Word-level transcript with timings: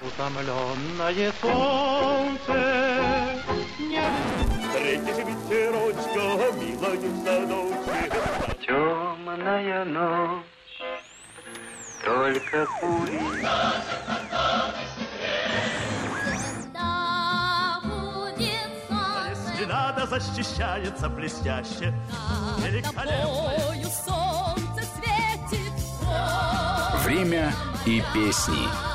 Утомленное 0.00 1.32
солнце 1.40 2.54
не... 3.78 4.02
Встретишь 4.60 5.24
ветерочка, 5.24 6.24
милая 6.58 6.98
в 6.98 7.24
садочке. 7.24 8.10
Темная 8.66 9.84
ночь, 9.84 10.44
только 12.04 12.66
кури. 12.80 13.20
Надо 19.66 20.06
защищается 20.06 21.08
блестяще. 21.08 21.94
Великолепно. 22.58 23.52
солнце 23.90 24.86
светит. 24.94 25.72
Время 27.04 27.52
и 27.86 28.02
песни. 28.12 28.93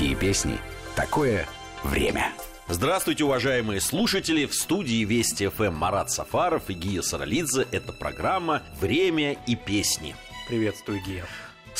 Какие 0.00 0.14
песни? 0.14 0.58
Такое 0.96 1.46
время. 1.84 2.32
Здравствуйте, 2.68 3.24
уважаемые 3.24 3.82
слушатели! 3.82 4.46
В 4.46 4.54
студии 4.54 5.04
Вести 5.04 5.48
ФМ 5.48 5.74
Марат 5.74 6.10
Сафаров 6.10 6.70
и 6.70 6.72
Гия 6.72 7.02
Саралидзе. 7.02 7.66
Это 7.70 7.92
программа 7.92 8.62
«Время 8.80 9.36
и 9.46 9.56
песни». 9.56 10.16
Приветствую, 10.48 11.02
Гия 11.04 11.26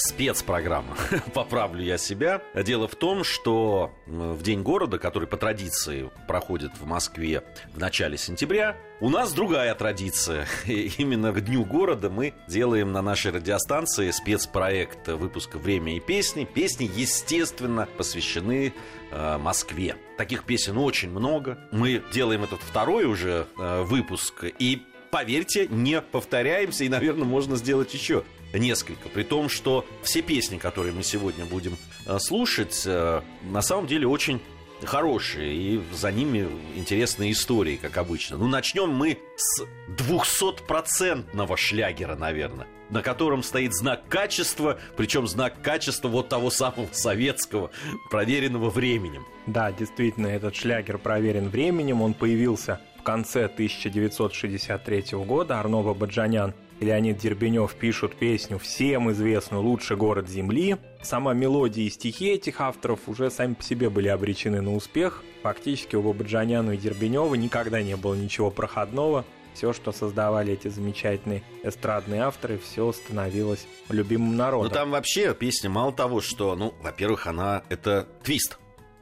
спецпрограмма. 0.00 0.96
Поправлю 1.34 1.82
я 1.82 1.98
себя. 1.98 2.42
Дело 2.54 2.88
в 2.88 2.94
том, 2.94 3.22
что 3.24 3.92
в 4.06 4.42
День 4.42 4.62
города, 4.62 4.98
который 4.98 5.28
по 5.28 5.36
традиции 5.36 6.10
проходит 6.26 6.72
в 6.78 6.86
Москве 6.86 7.42
в 7.74 7.78
начале 7.78 8.16
сентября, 8.16 8.76
у 9.00 9.10
нас 9.10 9.32
другая 9.32 9.74
традиция. 9.74 10.46
И 10.66 10.92
именно 10.98 11.32
к 11.32 11.40
Дню 11.42 11.64
города 11.64 12.08
мы 12.08 12.34
делаем 12.48 12.92
на 12.92 13.02
нашей 13.02 13.32
радиостанции 13.32 14.10
спецпроект 14.10 15.06
выпуска 15.08 15.58
«Время 15.58 15.96
и 15.96 16.00
песни». 16.00 16.44
Песни, 16.44 16.90
естественно, 16.94 17.86
посвящены 17.96 18.72
э, 19.10 19.38
Москве. 19.38 19.96
Таких 20.16 20.44
песен 20.44 20.78
очень 20.78 21.10
много. 21.10 21.58
Мы 21.72 22.02
делаем 22.12 22.44
этот 22.44 22.60
второй 22.60 23.04
уже 23.04 23.46
э, 23.58 23.82
выпуск. 23.82 24.44
И 24.58 24.82
поверьте, 25.10 25.66
не 25.68 26.00
повторяемся, 26.00 26.84
и, 26.84 26.88
наверное, 26.88 27.24
можно 27.24 27.56
сделать 27.56 27.92
еще 27.92 28.24
несколько. 28.52 29.08
При 29.08 29.22
том, 29.22 29.48
что 29.48 29.86
все 30.02 30.22
песни, 30.22 30.58
которые 30.58 30.92
мы 30.92 31.02
сегодня 31.02 31.44
будем 31.44 31.76
э, 32.06 32.18
слушать, 32.18 32.82
э, 32.86 33.22
на 33.42 33.62
самом 33.62 33.86
деле 33.86 34.06
очень 34.06 34.40
хорошие, 34.86 35.54
и 35.54 35.82
за 35.92 36.10
ними 36.10 36.48
интересные 36.74 37.32
истории, 37.32 37.76
как 37.76 37.98
обычно. 37.98 38.36
Ну, 38.38 38.48
начнем 38.48 38.90
мы 38.90 39.18
с 39.36 39.62
двухсотпроцентного 39.88 41.56
шлягера, 41.56 42.16
наверное, 42.16 42.66
на 42.88 43.02
котором 43.02 43.42
стоит 43.42 43.74
знак 43.74 44.08
качества, 44.08 44.78
причем 44.96 45.26
знак 45.26 45.60
качества 45.62 46.08
вот 46.08 46.28
того 46.28 46.50
самого 46.50 46.88
советского, 46.92 47.70
проверенного 48.10 48.70
временем. 48.70 49.26
Да, 49.46 49.72
действительно, 49.72 50.28
этот 50.28 50.56
шлягер 50.56 50.98
проверен 50.98 51.48
временем, 51.48 52.02
он 52.02 52.14
появился 52.14 52.80
в 52.98 53.02
конце 53.02 53.46
1963 53.46 55.04
года. 55.24 55.58
Арно 55.58 55.82
Баджанян 55.94 56.54
Леонид 56.80 57.18
Дербенев 57.18 57.74
пишут 57.74 58.16
песню 58.16 58.58
всем 58.58 59.10
известную 59.12 59.62
«Лучший 59.62 59.98
город 59.98 60.28
Земли». 60.28 60.78
Сама 61.02 61.34
мелодия 61.34 61.84
и 61.84 61.90
стихи 61.90 62.30
этих 62.30 62.60
авторов 62.62 63.00
уже 63.06 63.30
сами 63.30 63.52
по 63.52 63.62
себе 63.62 63.90
были 63.90 64.08
обречены 64.08 64.62
на 64.62 64.74
успех. 64.74 65.22
Фактически 65.42 65.96
у 65.96 66.02
Бабаджаняна 66.02 66.72
и 66.72 66.76
Дербенева 66.78 67.34
никогда 67.34 67.82
не 67.82 67.96
было 67.96 68.14
ничего 68.14 68.50
проходного. 68.50 69.26
Все, 69.52 69.74
что 69.74 69.92
создавали 69.92 70.54
эти 70.54 70.68
замечательные 70.68 71.42
эстрадные 71.62 72.22
авторы, 72.22 72.58
все 72.58 72.90
становилось 72.92 73.66
любимым 73.90 74.36
народом. 74.36 74.68
Ну 74.68 74.74
там 74.74 74.90
вообще 74.90 75.34
песня 75.34 75.68
мало 75.68 75.92
того, 75.92 76.22
что, 76.22 76.56
ну, 76.56 76.72
во-первых, 76.80 77.26
она 77.26 77.62
это 77.68 78.08
твист. 78.22 78.58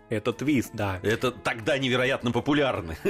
Это 0.09 0.33
твист, 0.33 0.71
да. 0.73 1.01
Это 1.03 1.31
тогда 1.31 1.79
невероятно 1.79 2.33
популярны. 2.33 2.97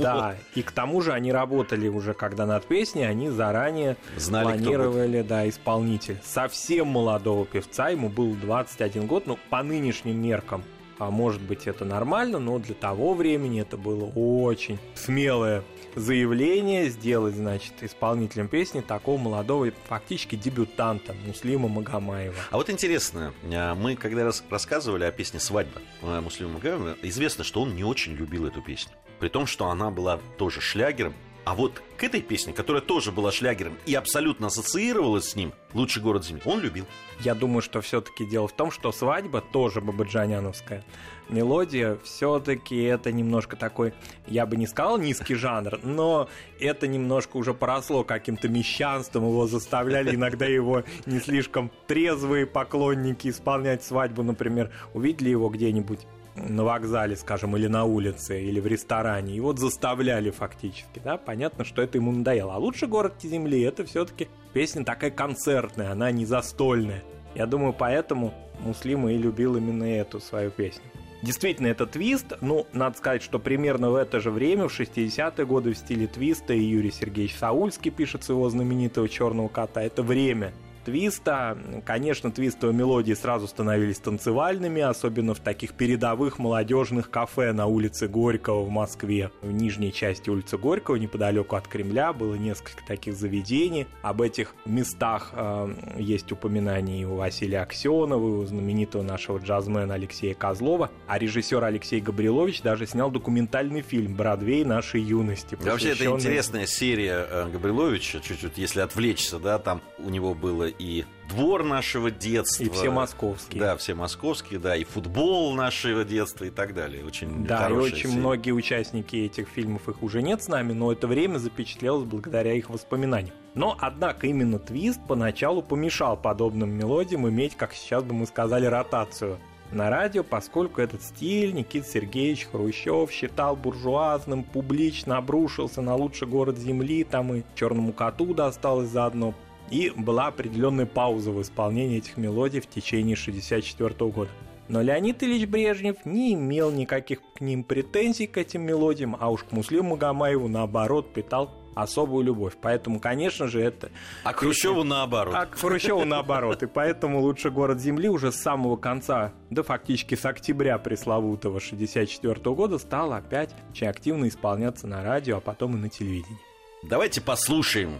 Да, 0.00 0.36
и 0.54 0.62
к 0.62 0.72
тому 0.72 1.00
же 1.00 1.12
они 1.12 1.32
работали 1.32 1.88
уже, 1.88 2.14
когда 2.14 2.46
над 2.46 2.66
песней, 2.66 3.04
они 3.04 3.28
заранее 3.28 3.96
Знали, 4.16 4.44
планировали, 4.44 5.22
да, 5.22 5.48
исполнитель. 5.48 6.18
Совсем 6.24 6.88
молодого 6.88 7.44
певца, 7.44 7.90
ему 7.90 8.08
был 8.08 8.34
21 8.34 9.06
год, 9.06 9.26
ну, 9.26 9.38
по 9.50 9.62
нынешним 9.62 10.20
меркам 10.22 10.64
а 11.00 11.10
может 11.10 11.40
быть 11.40 11.66
это 11.66 11.84
нормально, 11.84 12.38
но 12.38 12.58
для 12.58 12.74
того 12.74 13.14
времени 13.14 13.62
это 13.62 13.76
было 13.76 14.04
очень 14.14 14.78
смелое 14.94 15.64
заявление 15.94 16.90
сделать, 16.90 17.34
значит, 17.34 17.72
исполнителем 17.80 18.48
песни 18.48 18.80
такого 18.80 19.18
молодого, 19.18 19.72
фактически 19.88 20.36
дебютанта 20.36 21.14
Муслима 21.26 21.68
Магомаева. 21.68 22.36
А 22.50 22.56
вот 22.56 22.70
интересно, 22.70 23.32
а, 23.52 23.74
мы 23.74 23.96
когда 23.96 24.24
раз 24.24 24.44
рассказывали 24.50 25.04
о 25.04 25.10
песне 25.10 25.40
«Свадьба» 25.40 25.80
Муслима 26.02 26.52
Магомаева, 26.54 26.96
известно, 27.02 27.44
что 27.44 27.62
он 27.62 27.74
не 27.74 27.82
очень 27.82 28.12
любил 28.12 28.46
эту 28.46 28.62
песню. 28.62 28.92
При 29.18 29.28
том, 29.28 29.46
что 29.46 29.68
она 29.68 29.90
была 29.90 30.20
тоже 30.38 30.60
шлягером, 30.60 31.14
а 31.50 31.54
вот 31.56 31.82
к 31.96 32.04
этой 32.04 32.22
песне, 32.22 32.52
которая 32.52 32.80
тоже 32.80 33.10
была 33.10 33.32
шлягером 33.32 33.76
и 33.84 33.92
абсолютно 33.96 34.46
ассоциировалась 34.46 35.30
с 35.30 35.34
ним, 35.34 35.52
«Лучший 35.74 36.00
город 36.00 36.24
Земли», 36.24 36.42
он 36.44 36.60
любил. 36.60 36.86
Я 37.18 37.34
думаю, 37.34 37.60
что 37.60 37.80
все-таки 37.80 38.24
дело 38.24 38.46
в 38.46 38.52
том, 38.52 38.70
что 38.70 38.92
свадьба 38.92 39.40
тоже 39.40 39.80
бабаджаняновская. 39.80 40.84
Мелодия, 41.28 41.98
все-таки 42.04 42.80
это 42.80 43.10
немножко 43.10 43.56
такой, 43.56 43.94
я 44.28 44.46
бы 44.46 44.56
не 44.56 44.68
сказал 44.68 44.96
низкий 44.98 45.34
жанр, 45.34 45.80
но 45.82 46.28
это 46.60 46.86
немножко 46.86 47.36
уже 47.36 47.52
поросло 47.52 48.04
каким-то 48.04 48.48
мещанством, 48.48 49.24
его 49.24 49.48
заставляли 49.48 50.14
иногда 50.14 50.46
его 50.46 50.84
не 51.04 51.18
слишком 51.18 51.72
трезвые 51.88 52.46
поклонники 52.46 53.26
исполнять 53.26 53.82
свадьбу, 53.82 54.22
например, 54.22 54.70
увидели 54.94 55.30
его 55.30 55.48
где-нибудь 55.48 56.06
на 56.36 56.64
вокзале, 56.64 57.16
скажем, 57.16 57.56
или 57.56 57.66
на 57.66 57.84
улице, 57.84 58.42
или 58.42 58.60
в 58.60 58.66
ресторане. 58.66 59.34
И 59.34 59.40
вот 59.40 59.58
заставляли 59.58 60.30
фактически, 60.30 61.00
да, 61.04 61.16
понятно, 61.16 61.64
что 61.64 61.82
это 61.82 61.98
ему 61.98 62.12
надоело. 62.12 62.54
А 62.54 62.58
лучше 62.58 62.86
город 62.86 63.14
Земли 63.22 63.60
это 63.62 63.84
все-таки 63.84 64.28
песня 64.52 64.84
такая 64.84 65.10
концертная, 65.10 65.92
она 65.92 66.10
не 66.10 66.26
застольная. 66.26 67.02
Я 67.34 67.46
думаю, 67.46 67.72
поэтому 67.72 68.34
Муслима 68.60 69.12
и 69.12 69.18
любил 69.18 69.56
именно 69.56 69.84
эту 69.84 70.20
свою 70.20 70.50
песню. 70.50 70.82
Действительно, 71.22 71.66
это 71.66 71.86
твист. 71.86 72.32
Ну, 72.40 72.66
надо 72.72 72.96
сказать, 72.96 73.22
что 73.22 73.38
примерно 73.38 73.90
в 73.90 73.94
это 73.94 74.20
же 74.20 74.30
время, 74.30 74.68
в 74.68 74.80
60-е 74.80 75.44
годы, 75.44 75.74
в 75.74 75.78
стиле 75.78 76.06
твиста 76.06 76.54
и 76.54 76.60
Юрий 76.60 76.90
Сергеевич 76.90 77.36
Саульский 77.36 77.90
пишет 77.90 78.24
своего 78.24 78.48
знаменитого 78.48 79.08
«Черного 79.08 79.48
кота». 79.48 79.82
Это 79.82 80.02
время 80.02 80.52
твиста. 80.84 81.58
Конечно, 81.84 82.30
твистовые 82.30 82.76
мелодии 82.76 83.12
сразу 83.12 83.46
становились 83.46 83.98
танцевальными, 83.98 84.82
особенно 84.82 85.34
в 85.34 85.40
таких 85.40 85.74
передовых 85.74 86.38
молодежных 86.38 87.10
кафе 87.10 87.52
на 87.52 87.66
улице 87.66 88.08
Горького 88.08 88.62
в 88.62 88.70
Москве. 88.70 89.30
В 89.42 89.52
нижней 89.52 89.92
части 89.92 90.30
улицы 90.30 90.58
Горького, 90.58 90.96
неподалеку 90.96 91.56
от 91.56 91.68
Кремля, 91.68 92.12
было 92.12 92.34
несколько 92.34 92.84
таких 92.86 93.14
заведений. 93.14 93.86
Об 94.02 94.22
этих 94.22 94.54
местах 94.64 95.30
э, 95.34 95.74
есть 95.98 96.30
упоминания 96.32 97.02
и 97.02 97.04
у 97.04 97.16
Василия 97.16 97.60
Аксенова, 97.60 98.28
и 98.28 98.32
у 98.42 98.46
знаменитого 98.46 99.02
нашего 99.02 99.38
джазмена 99.38 99.94
Алексея 99.94 100.34
Козлова. 100.34 100.90
А 101.06 101.18
режиссер 101.18 101.62
Алексей 101.62 102.00
Габрилович 102.00 102.62
даже 102.62 102.86
снял 102.86 103.10
документальный 103.10 103.82
фильм 103.82 104.14
«Бродвей 104.14 104.64
нашей 104.64 105.02
юности». 105.02 105.56
Да, 105.62 105.72
вообще, 105.72 105.90
это 105.90 106.06
интересная 106.06 106.66
серия 106.66 107.26
э, 107.28 107.48
Габриловича, 107.50 108.20
чуть-чуть, 108.20 108.58
если 108.58 108.80
отвлечься, 108.80 109.38
да, 109.38 109.58
там 109.58 109.80
у 109.98 110.08
него 110.08 110.34
было 110.34 110.69
и 110.78 111.04
двор 111.28 111.64
нашего 111.64 112.10
детства. 112.10 112.64
И 112.64 112.68
все 112.68 112.90
московские. 112.90 113.60
Да, 113.60 113.76
все 113.76 113.94
московские, 113.94 114.58
да, 114.58 114.76
и 114.76 114.84
футбол 114.84 115.54
нашего 115.54 116.04
детства 116.04 116.44
и 116.44 116.50
так 116.50 116.74
далее. 116.74 117.04
Очень 117.04 117.44
Да, 117.44 117.68
и 117.68 117.72
очень 117.72 118.08
серия. 118.08 118.18
многие 118.18 118.52
участники 118.52 119.16
этих 119.16 119.48
фильмов, 119.48 119.88
их 119.88 120.02
уже 120.02 120.22
нет 120.22 120.42
с 120.42 120.48
нами, 120.48 120.72
но 120.72 120.92
это 120.92 121.06
время 121.06 121.38
запечатлелось 121.38 122.04
благодаря 122.04 122.52
их 122.54 122.70
воспоминаниям. 122.70 123.34
Но, 123.54 123.76
однако, 123.80 124.26
именно 124.26 124.58
твист 124.58 125.00
поначалу 125.08 125.62
помешал 125.62 126.16
подобным 126.16 126.70
мелодиям 126.70 127.28
иметь, 127.28 127.56
как 127.56 127.72
сейчас 127.72 128.04
бы 128.04 128.14
мы 128.14 128.26
сказали, 128.26 128.66
ротацию 128.66 129.38
на 129.72 129.88
радио, 129.90 130.24
поскольку 130.24 130.80
этот 130.80 131.02
стиль 131.02 131.54
Никит 131.54 131.86
Сергеевич 131.86 132.48
Хрущев 132.50 133.10
считал 133.10 133.56
буржуазным, 133.56 134.42
публично 134.42 135.16
обрушился 135.16 135.80
на 135.80 135.94
лучший 135.94 136.26
город 136.26 136.58
Земли, 136.58 137.04
там 137.04 137.32
и 137.34 137.42
черному 137.54 137.92
коту 137.92 138.34
досталось 138.34 138.88
заодно 138.88 139.34
и 139.70 139.90
была 139.90 140.26
определенная 140.28 140.86
пауза 140.86 141.30
в 141.30 141.40
исполнении 141.40 141.98
этих 141.98 142.16
мелодий 142.16 142.60
в 142.60 142.66
течение 142.66 143.14
1964 143.14 144.10
года. 144.10 144.30
Но 144.68 144.82
Леонид 144.82 145.20
Ильич 145.24 145.48
Брежнев 145.48 145.96
не 146.04 146.34
имел 146.34 146.70
никаких 146.70 147.20
к 147.34 147.40
ним 147.40 147.64
претензий 147.64 148.28
к 148.28 148.36
этим 148.36 148.62
мелодиям, 148.62 149.16
а 149.18 149.28
уж 149.28 149.42
к 149.42 149.50
Муслиму 149.50 149.90
Магомаеву 149.90 150.46
наоборот 150.46 151.12
питал 151.12 151.50
особую 151.74 152.24
любовь. 152.24 152.54
Поэтому, 152.60 153.00
конечно 153.00 153.48
же, 153.48 153.60
это... 153.60 153.90
А 154.22 154.32
Хрущеву 154.32 154.84
наоборот. 154.84 155.34
А 155.34 155.46
Хрущеву 155.46 156.04
наоборот. 156.04 156.62
И 156.62 156.66
поэтому 156.66 157.20
«Лучший 157.20 157.50
город 157.50 157.80
Земли» 157.80 158.08
уже 158.08 158.30
с 158.30 158.36
самого 158.36 158.76
конца, 158.76 159.32
да 159.50 159.64
фактически 159.64 160.14
с 160.14 160.24
октября 160.24 160.78
пресловутого 160.78 161.58
64 161.58 162.54
года 162.54 162.78
стал 162.78 163.12
опять 163.12 163.50
очень 163.70 163.88
активно 163.88 164.28
исполняться 164.28 164.86
на 164.86 165.02
радио, 165.02 165.38
а 165.38 165.40
потом 165.40 165.76
и 165.76 165.80
на 165.80 165.88
телевидении. 165.88 166.38
Давайте 166.82 167.20
послушаем 167.20 167.98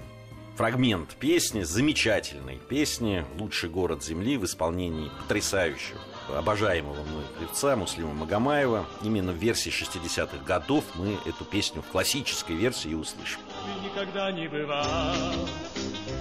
фрагмент 0.60 1.16
песни, 1.16 1.62
замечательной 1.62 2.58
песни 2.68 3.24
«Лучший 3.38 3.70
город 3.70 4.04
Земли» 4.04 4.36
в 4.36 4.44
исполнении 4.44 5.10
потрясающего 5.22 5.98
обожаемого 6.36 7.02
мной 7.02 7.24
певца 7.40 7.76
Муслима 7.76 8.12
Магомаева. 8.12 8.84
Именно 9.02 9.32
в 9.32 9.36
версии 9.36 9.72
60-х 9.72 10.44
годов 10.44 10.84
мы 10.96 11.16
эту 11.24 11.46
песню 11.46 11.80
в 11.80 11.86
классической 11.86 12.56
версии 12.56 12.92
услышим. 12.92 13.40
Ты 13.64 13.88
никогда 13.88 14.30
не 14.32 14.48
бывал 14.48 15.32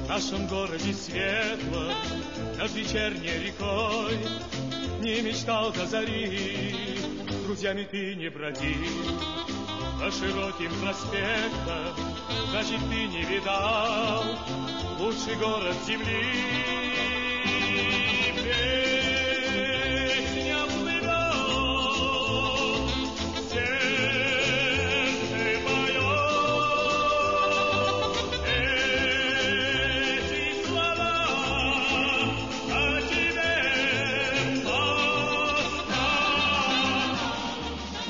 в 0.05 0.07
нашем 0.07 0.47
городе 0.47 0.93
светло 0.93 1.91
над 2.57 2.71
вечерней 2.71 3.45
рекой. 3.45 4.19
Не 5.01 5.21
мечтал 5.21 5.73
до 5.73 5.85
зари, 5.85 6.97
друзьями 7.43 7.85
ты 7.91 8.15
не 8.15 8.29
бродил 8.29 9.58
по 9.99 10.09
широким 10.11 10.71
проспектам. 10.81 11.93
Значит, 12.51 12.79
ты 12.89 13.07
не 13.07 13.23
видал 13.23 14.23
лучший 14.97 15.35
город 15.35 15.75
земли. 15.85 16.69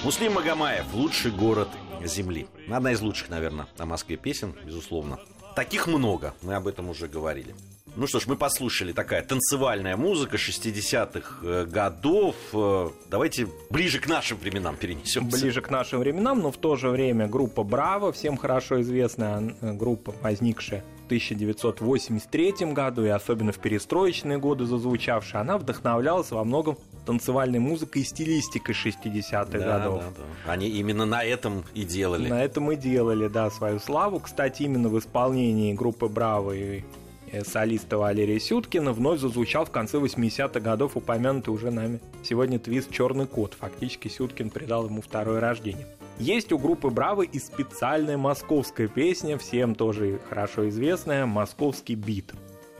Муслим 0.09 0.33
Магомаев 0.33 0.91
«Лучший 0.95 1.29
город 1.29 1.69
Земли». 2.03 2.47
Одна 2.67 2.94
из 2.94 3.01
лучших, 3.01 3.29
наверное, 3.29 3.67
о 3.77 3.85
Москве 3.85 4.17
песен, 4.17 4.56
безусловно. 4.65 5.19
Таких 5.56 5.85
много, 5.85 6.33
мы 6.41 6.56
об 6.56 6.65
этом 6.65 6.89
уже 6.89 7.07
говорили. 7.07 7.53
Ну 7.95 8.07
что 8.07 8.19
ж, 8.19 8.25
мы 8.25 8.35
послушали 8.35 8.91
такая 8.91 9.21
танцевальная 9.21 9.95
музыка 9.97 10.38
60-х 10.38 11.45
э, 11.45 11.65
годов. 11.65 12.35
Э, 12.53 12.89
Давайте 13.07 13.47
ближе 13.69 14.00
к 14.00 14.07
нашим 14.07 14.39
временам 14.39 14.77
перенесемся. 14.77 15.38
Ближе 15.38 15.61
к 15.61 15.69
нашим 15.69 16.00
временам, 16.00 16.39
но 16.39 16.51
в 16.51 16.57
то 16.57 16.75
же 16.75 16.89
время 16.89 17.27
группа 17.27 17.61
«Браво», 17.61 18.11
всем 18.11 18.35
хорошо 18.35 18.81
известная 18.81 19.56
э, 19.61 19.73
группа, 19.73 20.15
возникшая 20.23 20.83
1983 21.09 22.71
году 22.73 23.03
и 23.06 23.09
особенно 23.09 23.51
в 23.51 23.57
перестроечные 23.57 24.38
годы 24.38 24.65
зазвучавшая, 24.65 25.41
она 25.41 25.57
вдохновлялась 25.57 26.31
во 26.31 26.44
многом 26.44 26.77
танцевальной 27.06 27.59
музыкой 27.59 28.03
и 28.03 28.06
стилистикой 28.06 28.75
60-х 28.75 29.45
Да, 29.57 29.79
годов. 29.79 30.03
да, 30.03 30.23
да. 30.45 30.51
Они 30.51 30.67
именно 30.69 31.06
на 31.06 31.23
этом 31.23 31.63
и 31.73 31.83
делали. 31.83 32.27
На 32.29 32.44
этом 32.44 32.71
и 32.71 32.75
делали, 32.75 33.27
да, 33.27 33.50
свою 33.50 33.79
славу. 33.79 34.19
Кстати, 34.19 34.63
именно 34.63 34.89
в 34.89 35.00
исполнении 35.00 35.73
группы 35.73 36.07
«Браво» 36.07 36.51
и 36.51 36.83
э, 37.31 37.44
солиста 37.44 37.97
Валерия 37.97 38.39
Сюткина 38.39 38.94
вновь 38.94 39.19
зазвучал 39.19 39.65
в 39.65 39.71
конце 39.71 39.97
80-х 39.97 40.59
годов 40.59 40.95
упомянутый 40.95 41.51
уже 41.53 41.71
нами 41.71 42.00
сегодня 42.23 42.59
твист 42.59 42.91
«Черный 42.91 43.25
кот». 43.25 43.56
Фактически 43.59 44.07
Сюткин 44.07 44.51
придал 44.51 44.85
ему 44.85 45.01
второе 45.01 45.39
рождение. 45.39 45.88
Есть 46.19 46.51
у 46.51 46.57
группы 46.57 46.89
«Браво» 46.89 47.21
и 47.21 47.39
специальная 47.39 48.18
московская 48.18 48.89
песня, 48.89 49.38
всем 49.38 49.74
тоже 49.74 50.19
хорошо 50.27 50.68
известная 50.68 51.25
«Московский 51.25 51.95
бит». 51.95 52.33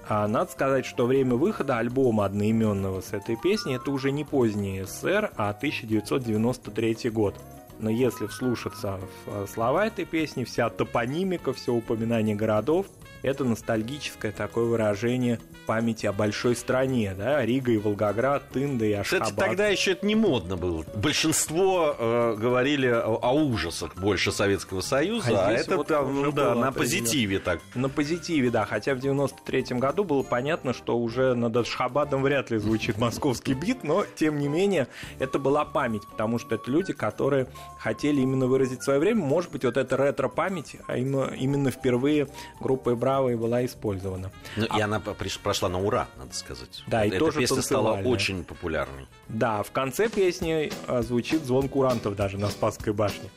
А 0.10 0.28
надо 0.28 0.52
сказать, 0.52 0.86
что 0.86 1.06
время 1.06 1.36
выхода 1.36 1.78
альбома 1.78 2.26
одноименного 2.26 3.00
с 3.00 3.14
этой 3.14 3.38
песней 3.38 3.76
это 3.76 3.92
уже 3.92 4.12
не 4.12 4.26
поздний 4.26 4.84
СССР, 4.84 5.32
а 5.38 5.52
1993 5.52 7.10
год. 7.12 7.36
Но 7.80 7.90
если 7.90 8.28
вслушаться 8.28 9.00
в 9.26 9.44
э, 9.44 9.48
слова 9.48 9.88
этой 9.88 10.04
песни, 10.04 10.44
вся 10.44 10.70
топонимика, 10.70 11.54
все 11.54 11.74
упоминание 11.74 12.36
городов, 12.36 12.88
это 13.22 13.44
ностальгическое 13.44 14.32
такое 14.32 14.66
выражение 14.66 15.40
памяти 15.66 16.08
о 16.08 16.14
большой 16.14 16.56
стране, 16.56 17.14
да, 17.16 17.46
Рига 17.46 17.72
и 17.72 17.78
Волгоград, 17.78 18.50
Тында 18.50 18.86
и 18.86 18.94
Ашхабад. 18.94 19.30
Кстати, 19.30 19.48
тогда 19.48 19.68
еще 19.68 19.92
это 19.92 20.06
не 20.06 20.16
модно 20.16 20.58
было. 20.58 20.84
Большинство 20.96 21.96
э, 21.98 22.36
говорили 22.40 22.88
о, 22.88 23.20
о 23.22 23.34
ужасах 23.34 23.96
больше 23.96 24.32
Советского 24.32 24.82
Союза, 24.82 25.46
А 25.46 25.50
а, 25.50 25.52
это 25.52 25.78
вот 25.78 25.88
там, 25.88 26.24
ну 26.24 26.32
да, 26.32 26.56
на 26.56 26.72
позитиве 26.72 27.40
так. 27.40 27.60
На 27.76 27.90
позитиве, 27.90 28.50
да, 28.50 28.66
хотя 28.66 28.96
в 28.96 28.98
93-м 28.98 29.80
году 29.80 30.04
было 30.04 30.24
понятно, 30.24 30.74
что 30.74 30.98
уже 30.98 31.36
над 31.36 31.56
Ашхабадом 31.56 32.24
вряд 32.24 32.50
ли 32.52 32.58
звучит 32.58 32.98
московский 32.98 33.54
бит, 33.54 33.84
но, 33.84 34.06
тем 34.16 34.40
не 34.40 34.48
менее, 34.48 34.88
это 35.20 35.40
была 35.40 35.66
память, 35.66 36.04
потому 36.10 36.40
что 36.40 36.56
это 36.56 36.72
люди, 36.72 36.94
которые 36.94 37.48
хотели 37.78 38.22
именно 38.22 38.48
выразить 38.48 38.84
свое 38.84 39.00
время. 39.00 39.24
Может 39.24 39.52
быть, 39.52 39.66
вот 39.66 39.78
эта 39.78 39.96
ретро-память, 39.98 40.78
а 40.88 40.98
именно, 40.98 41.32
именно 41.38 41.72
впервые 41.72 42.28
группой 42.60 42.96
«Браво» 43.10 43.30
и 43.30 43.36
была 43.36 43.66
использована. 43.66 44.30
Ну, 44.56 44.66
И 44.66 44.80
она 44.80 45.00
прошла 45.00 45.68
на 45.68 45.82
ура, 45.82 46.08
надо 46.20 46.36
сказать. 46.36 46.84
Да, 46.86 47.04
и 47.04 47.10
Эта 47.10 47.18
тоже 47.18 47.40
песня 47.40 47.64
стала 47.64 48.00
очень 48.02 48.44
популярной. 48.44 49.08
Да, 49.30 49.64
в 49.64 49.72
конце 49.72 50.10
песни 50.10 50.72
а, 50.88 51.02
звучит 51.02 51.44
звон 51.44 51.70
курантов 51.70 52.16
даже 52.16 52.38
на 52.38 52.50
Спасской 52.50 52.94
башне. 52.94 53.32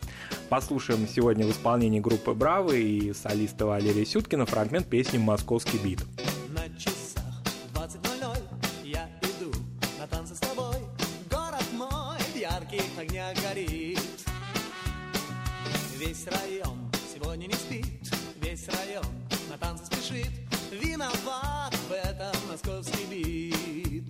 Послушаем 0.50 1.08
сегодня 1.08 1.46
в 1.46 1.50
исполнении 1.50 2.00
группы 2.00 2.34
«Браво» 2.34 2.72
и 2.72 3.14
солиста 3.14 3.64
Валерия 3.64 4.04
Сюткина 4.04 4.44
фрагмент 4.44 4.88
песни 4.88 5.16
«Московский 5.16 5.78
бит». 5.78 6.00
На 6.50 6.68
часах 6.78 7.24
20.00 7.72 8.38
я 8.84 9.08
иду 9.22 9.52
на 9.98 10.06
танцы 10.06 10.34
с 10.34 10.38
тобой. 10.38 10.76
Город 11.30 11.64
мой 11.72 12.18
в 12.18 12.36
ярких 12.36 12.84
огнях 12.98 13.34
горит. 13.42 14.00
Весь 15.98 16.26
район 16.26 16.71
спешит. 20.12 20.30
Виноват 20.70 21.74
в 21.88 21.92
этом 21.92 22.32
московский 22.50 23.04
бит. 23.10 24.04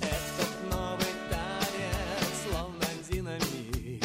Этот 0.00 0.70
новый 0.70 1.06
танец 1.30 2.28
словно 2.48 2.84
динамит. 3.10 4.04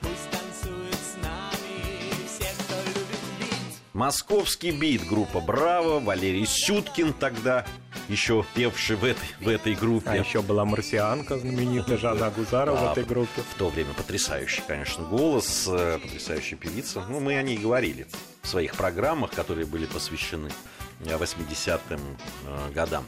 Пусть 0.00 0.30
танцует 0.30 0.94
с 0.94 1.16
нами 1.22 2.10
все, 2.26 2.50
кто 2.64 2.74
любит 2.86 3.20
бит. 3.40 3.78
Московский 3.92 4.70
бит, 4.72 5.06
группа 5.06 5.40
«Браво», 5.40 6.00
Валерий 6.00 6.46
Сюткин 6.46 7.12
тогда 7.12 7.64
еще 8.08 8.44
певший 8.54 8.96
в 8.96 9.04
этой, 9.04 9.28
в 9.40 9.48
этой 9.48 9.74
группе. 9.74 10.10
А 10.10 10.16
еще 10.16 10.42
была 10.42 10.66
марсианка 10.66 11.38
знаменитая 11.38 11.96
Жанна 11.96 12.30
Гузарова 12.30 12.88
в 12.88 12.92
этой 12.92 13.04
группе. 13.04 13.42
В 13.50 13.58
то 13.58 13.70
время 13.70 13.94
потрясающий, 13.94 14.62
конечно, 14.66 15.04
голос, 15.04 15.66
э, 15.68 15.98
потрясающая 16.02 16.58
певица. 16.58 17.02
Ну, 17.08 17.20
мы 17.20 17.36
о 17.38 17.42
ней 17.42 17.56
говорили 17.56 18.06
в 18.44 18.46
своих 18.46 18.76
программах, 18.76 19.32
которые 19.32 19.66
были 19.66 19.86
посвящены 19.86 20.50
э, 21.00 21.16
80-м 21.16 22.00
э, 22.46 22.72
годам. 22.72 23.06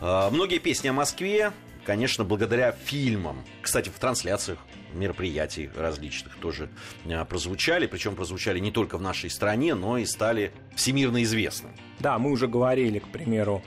Э, 0.00 0.28
Многие 0.30 0.58
песни 0.58 0.88
о 0.88 0.92
Москве, 0.92 1.52
конечно, 1.84 2.22
благодаря 2.24 2.72
фильмам. 2.72 3.42
Кстати, 3.62 3.88
в 3.88 3.98
трансляциях 3.98 4.58
мероприятий 4.92 5.70
различных 5.76 6.36
тоже 6.36 6.68
э, 7.06 7.24
прозвучали. 7.24 7.86
Причем 7.86 8.14
прозвучали 8.14 8.58
не 8.58 8.70
только 8.70 8.98
в 8.98 9.02
нашей 9.02 9.30
стране, 9.30 9.74
но 9.74 9.96
и 9.98 10.04
стали 10.04 10.52
всемирно 10.76 11.22
известны. 11.22 11.70
Да, 11.98 12.18
мы 12.18 12.30
уже 12.30 12.46
говорили, 12.46 12.98
к 12.98 13.08
примеру, 13.08 13.62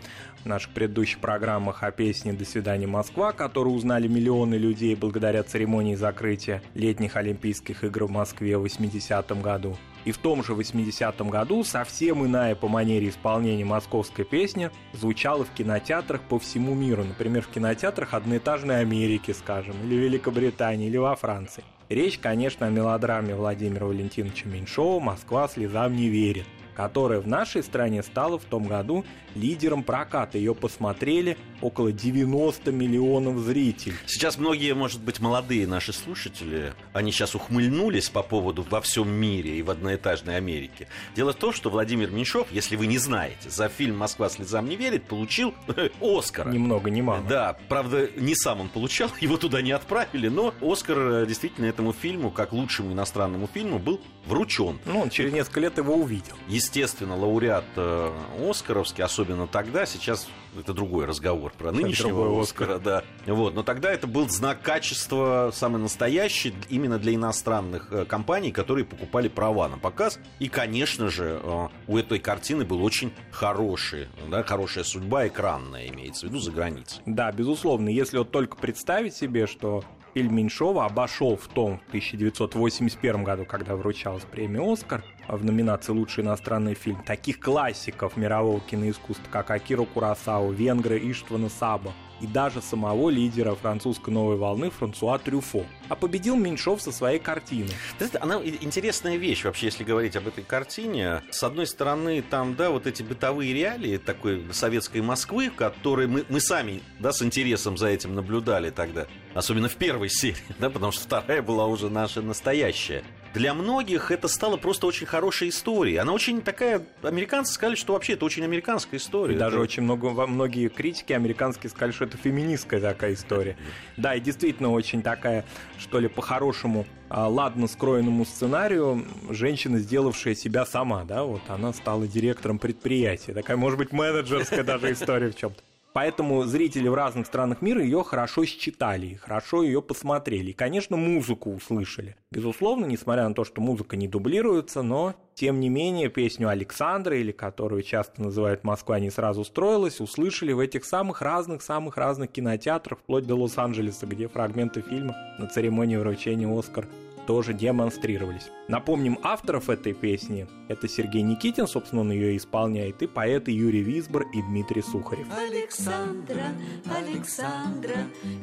наших 0.45 0.71
предыдущих 0.71 1.19
программах 1.19 1.83
о 1.83 1.91
песне 1.91 2.33
«До 2.33 2.45
свидания, 2.45 2.87
Москва», 2.87 3.31
которую 3.31 3.75
узнали 3.75 4.07
миллионы 4.07 4.55
людей 4.55 4.95
благодаря 4.95 5.43
церемонии 5.43 5.95
закрытия 5.95 6.61
летних 6.73 7.15
Олимпийских 7.15 7.83
игр 7.83 8.05
в 8.05 8.11
Москве 8.11 8.57
в 8.57 8.65
80-м 8.65 9.41
году. 9.41 9.77
И 10.05 10.11
в 10.11 10.17
том 10.17 10.43
же 10.43 10.53
80-м 10.53 11.29
году 11.29 11.63
совсем 11.63 12.25
иная 12.25 12.55
по 12.55 12.67
манере 12.67 13.09
исполнения 13.09 13.63
московской 13.63 14.25
песни 14.25 14.69
звучала 14.93 15.45
в 15.45 15.51
кинотеатрах 15.51 16.21
по 16.21 16.39
всему 16.39 16.75
миру. 16.75 17.03
Например, 17.03 17.41
в 17.41 17.47
кинотеатрах 17.47 18.13
одноэтажной 18.13 18.81
Америки, 18.81 19.31
скажем, 19.31 19.75
или 19.83 19.95
Великобритании, 19.95 20.87
или 20.87 20.97
во 20.97 21.15
Франции. 21.15 21.63
Речь, 21.89 22.17
конечно, 22.17 22.67
о 22.67 22.69
мелодраме 22.69 23.35
Владимира 23.35 23.85
Валентиновича 23.85 24.49
Меньшова 24.49 24.99
«Москва 24.99 25.47
слезам 25.47 25.95
не 25.95 26.09
верит», 26.09 26.45
которая 26.75 27.19
в 27.19 27.27
нашей 27.27 27.63
стране 27.63 28.03
стала 28.03 28.39
в 28.39 28.45
том 28.45 28.67
году 28.67 29.05
лидером 29.35 29.83
проката. 29.83 30.37
Ее 30.37 30.55
посмотрели 30.55 31.37
около 31.61 31.91
90 31.91 32.71
миллионов 32.71 33.39
зрителей. 33.39 33.95
Сейчас 34.05 34.37
многие, 34.37 34.73
может 34.73 35.01
быть, 35.01 35.19
молодые 35.19 35.67
наши 35.67 35.93
слушатели, 35.93 36.73
они 36.93 37.11
сейчас 37.11 37.35
ухмыльнулись 37.35 38.09
по 38.09 38.23
поводу 38.23 38.65
во 38.69 38.81
всем 38.81 39.09
мире 39.09 39.57
и 39.57 39.61
в 39.61 39.69
одноэтажной 39.69 40.37
Америке. 40.37 40.87
Дело 41.15 41.33
в 41.33 41.35
том, 41.35 41.53
что 41.53 41.69
Владимир 41.69 42.11
Меньшов, 42.11 42.47
если 42.51 42.75
вы 42.75 42.87
не 42.87 42.97
знаете, 42.97 43.49
за 43.49 43.69
фильм 43.69 43.97
«Москва 43.97 44.29
слезам 44.29 44.67
не 44.67 44.75
верит» 44.75 45.05
получил 45.05 45.53
Оскара. 46.01 46.49
Ни 46.49 46.57
много 46.57 46.89
ни 46.89 47.01
мало. 47.01 47.23
Да, 47.27 47.57
правда, 47.69 48.09
не 48.15 48.35
сам 48.35 48.61
он 48.61 48.69
получал, 48.69 49.09
его 49.19 49.37
туда 49.37 49.61
не 49.61 49.71
отправили, 49.71 50.27
но 50.27 50.53
Оскар 50.61 50.97
э, 50.97 51.25
действительно 51.27 51.65
этому 51.65 51.93
фильму, 51.93 52.31
как 52.31 52.51
лучшему 52.51 52.93
иностранному 52.93 53.47
фильму, 53.51 53.79
был 53.79 54.01
вручен. 54.25 54.79
Ну, 54.85 55.01
он 55.01 55.09
через 55.09 55.33
несколько 55.33 55.59
лет 55.59 55.77
его 55.77 55.95
увидел. 55.95 56.35
Естественно, 56.63 57.15
лауреат 57.15 57.65
э, 57.75 58.11
Оскаровский, 58.39 59.03
особенно 59.03 59.47
тогда, 59.47 59.85
сейчас 59.85 60.27
это 60.57 60.73
другой 60.73 61.05
разговор 61.05 61.51
про 61.57 61.71
нынешнего 61.71 62.41
Оскар. 62.41 62.71
Оскара, 62.71 62.79
да. 62.79 63.03
Вот, 63.25 63.53
но 63.53 63.63
тогда 63.63 63.91
это 63.91 64.07
был 64.07 64.29
знак 64.29 64.61
качества 64.61 65.51
самый 65.53 65.81
настоящий 65.81 66.53
именно 66.69 66.99
для 66.99 67.15
иностранных 67.15 67.91
э, 67.91 68.05
компаний, 68.05 68.51
которые 68.51 68.85
покупали 68.85 69.27
права 69.27 69.67
на 69.67 69.77
показ. 69.77 70.19
И, 70.39 70.47
конечно 70.47 71.09
же, 71.09 71.41
э, 71.43 71.67
у 71.87 71.97
этой 71.97 72.19
картины 72.19 72.63
был 72.63 72.83
очень 72.83 73.11
хороший, 73.31 74.07
да, 74.29 74.43
хорошая 74.43 74.83
судьба 74.85 75.27
экранная, 75.27 75.87
имеется 75.89 76.27
в 76.27 76.29
виду, 76.29 76.39
за 76.39 76.51
границей. 76.51 77.01
Да, 77.05 77.31
безусловно, 77.31 77.89
если 77.89 78.17
вот 78.17 78.31
только 78.31 78.55
представить 78.57 79.15
себе, 79.15 79.47
что 79.47 79.83
фильм 80.13 80.35
Меньшова 80.35 80.85
обошел 80.85 81.35
в 81.35 81.47
том 81.47 81.81
1981 81.89 83.23
году, 83.23 83.45
когда 83.45 83.75
вручалась 83.75 84.23
премия 84.23 84.61
«Оскар» 84.61 85.03
в 85.27 85.43
номинации 85.43 85.91
«Лучший 85.91 86.23
иностранный 86.23 86.75
фильм», 86.75 87.03
таких 87.03 87.39
классиков 87.39 88.15
мирового 88.17 88.59
киноискусства, 88.59 89.29
как 89.31 89.51
Акира 89.51 89.85
Курасау, 89.85 90.51
венгры 90.51 90.99
Иштвана 90.99 91.49
Саба 91.49 91.93
и 92.23 92.27
даже 92.27 92.61
самого 92.61 93.09
лидера 93.09 93.53
французской 93.53 94.11
новой 94.11 94.37
волны 94.37 94.69
Франсуа 94.69 95.19
Трюфо. 95.19 95.65
А 95.89 95.95
победил 95.95 96.37
Меньшов 96.37 96.81
со 96.81 96.93
своей 96.93 97.19
картиной. 97.19 97.73
Она 98.21 98.35
интересная 98.35 99.17
вещь 99.17 99.43
вообще, 99.43 99.67
если 99.67 99.83
говорить 99.83 100.15
об 100.15 100.27
этой 100.27 100.43
картине. 100.43 101.21
С 101.29 101.43
одной 101.43 101.67
стороны, 101.67 102.21
там, 102.21 102.55
да, 102.55 102.69
вот 102.71 102.87
эти 102.87 103.03
бытовые 103.03 103.53
реалии 103.53 103.97
такой 103.97 104.45
советской 104.53 105.01
Москвы, 105.01 105.49
которые 105.49 106.07
мы, 106.07 106.23
мы 106.29 106.39
сами, 106.39 106.81
да, 106.99 107.11
с 107.11 107.21
интересом 107.21 107.77
за 107.77 107.87
этим 107.87 108.15
наблюдали 108.15 108.69
тогда. 108.69 109.05
Особенно 109.33 109.67
в 109.67 109.75
первой 109.75 110.09
серии, 110.09 110.37
да, 110.59 110.69
потому 110.69 110.93
что 110.93 111.03
вторая 111.03 111.41
была 111.41 111.67
уже 111.67 111.89
наша 111.89 112.21
настоящая. 112.21 113.03
Для 113.33 113.53
многих 113.55 114.11
это 114.11 114.27
стало 114.27 114.57
просто 114.57 114.85
очень 114.85 115.07
хорошей 115.07 115.49
историей. 115.49 115.97
Она 115.97 116.13
очень 116.13 116.41
такая... 116.41 116.83
Американцы 117.01 117.53
сказали, 117.53 117.75
что 117.75 117.93
вообще 117.93 118.13
это 118.13 118.25
очень 118.25 118.43
американская 118.43 118.99
история. 118.99 119.35
Даже 119.37 119.55
Это- 119.55 119.63
очень 119.63 119.83
много, 119.83 120.27
многие 120.27 120.67
критики 120.67 121.13
американские 121.13 121.69
сказали, 121.71 121.91
что 121.91 122.05
это 122.05 122.17
феминистская 122.17 122.79
такая 122.79 123.13
история. 123.13 123.57
Да, 123.97 124.15
и 124.15 124.19
действительно 124.19 124.71
очень 124.71 125.01
такая, 125.01 125.45
что 125.77 125.99
ли, 125.99 126.07
по-хорошему, 126.07 126.85
а, 127.09 127.27
ладно 127.27 127.67
скроенному 127.67 128.25
сценарию, 128.25 129.05
женщина, 129.29 129.77
сделавшая 129.79 130.33
себя 130.35 130.65
сама, 130.65 131.03
да, 131.03 131.23
вот 131.23 131.41
она 131.47 131.73
стала 131.73 132.07
директором 132.07 132.57
предприятия. 132.59 133.33
Такая, 133.33 133.55
может 133.57 133.77
быть, 133.77 133.91
менеджерская 133.91 134.63
даже 134.63 134.91
история 134.93 135.29
в 135.31 135.35
чем-то. 135.35 135.61
Поэтому 135.93 136.43
зрители 136.43 136.87
в 136.87 136.95
разных 136.95 137.27
странах 137.27 137.61
мира 137.61 137.81
ее 137.81 138.03
хорошо 138.03 138.45
считали, 138.45 139.13
хорошо 139.13 139.61
ее 139.61 139.81
посмотрели. 139.81 140.49
И, 140.49 140.53
конечно, 140.53 140.97
музыку 140.97 141.53
услышали. 141.53 142.15
Безусловно, 142.31 142.85
несмотря 142.85 143.27
на 143.29 143.35
то, 143.35 143.43
что 143.43 143.61
музыка 143.61 143.95
не 143.95 144.07
дублируется, 144.07 144.81
но, 144.81 145.13
тем 145.35 145.59
не 145.59 145.69
менее, 145.69 146.09
песню 146.09 146.49
Александра, 146.49 147.15
или 147.15 147.31
которую 147.31 147.83
часто 147.83 148.23
называют 148.23 148.63
«Москва 148.63 148.99
не 148.99 149.11
сразу 149.11 149.43
строилась», 149.43 150.01
услышали 150.01 150.51
в 150.51 150.59
этих 150.59 150.83
самых 150.83 151.21
разных-самых 151.21 151.95
разных 151.95 152.31
кинотеатрах, 152.31 152.99
вплоть 152.99 153.27
до 153.27 153.35
Лос-Анджелеса, 153.35 154.07
где 154.07 154.27
фрагменты 154.27 154.81
фильма 154.81 155.15
на 155.37 155.47
церемонии 155.47 155.97
вручения 155.97 156.47
«Оскар» 156.47 156.87
тоже 157.25 157.53
демонстрировались. 157.53 158.49
Напомним, 158.67 159.19
авторов 159.23 159.69
этой 159.69 159.93
песни– 159.93 160.47
это 160.69 160.87
Сергей 160.87 161.21
Никитин, 161.21 161.67
собственно, 161.67 162.01
он 162.01 162.11
ее 162.11 162.37
исполняет, 162.37 163.01
и 163.01 163.07
поэты 163.07 163.51
Юрий 163.51 163.83
Висбор 163.83 164.23
и 164.33 164.41
Дмитрий 164.41 164.81
Сухарев. 164.81 165.27
Александра, 165.35 166.47
Александра, 166.85 167.97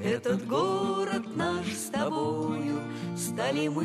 этот 0.04 0.46
город 0.46 1.24
наш 1.34 1.66
с 1.66 1.90
тобою, 1.90 2.80
Стали 3.16 3.68
мы 3.68 3.84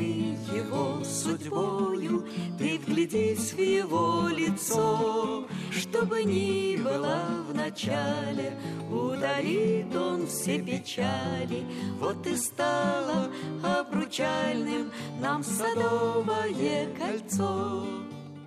его 0.55 1.03
судьбою, 1.03 2.25
Ты 2.57 2.79
вглядись 2.79 3.53
в 3.53 3.59
его 3.59 4.27
лицо, 4.29 5.47
Чтобы 5.71 6.23
ни 6.23 6.77
было 6.77 7.43
в 7.49 7.55
начале, 7.55 8.57
Ударит 8.89 9.95
он 9.95 10.27
все 10.27 10.61
печали, 10.61 11.65
Вот 11.99 12.25
и 12.27 12.35
стало 12.35 13.31
обручальным 13.63 14.74
Нам 15.19 15.43
садовое 15.43 16.87
кольцо. 16.97 17.85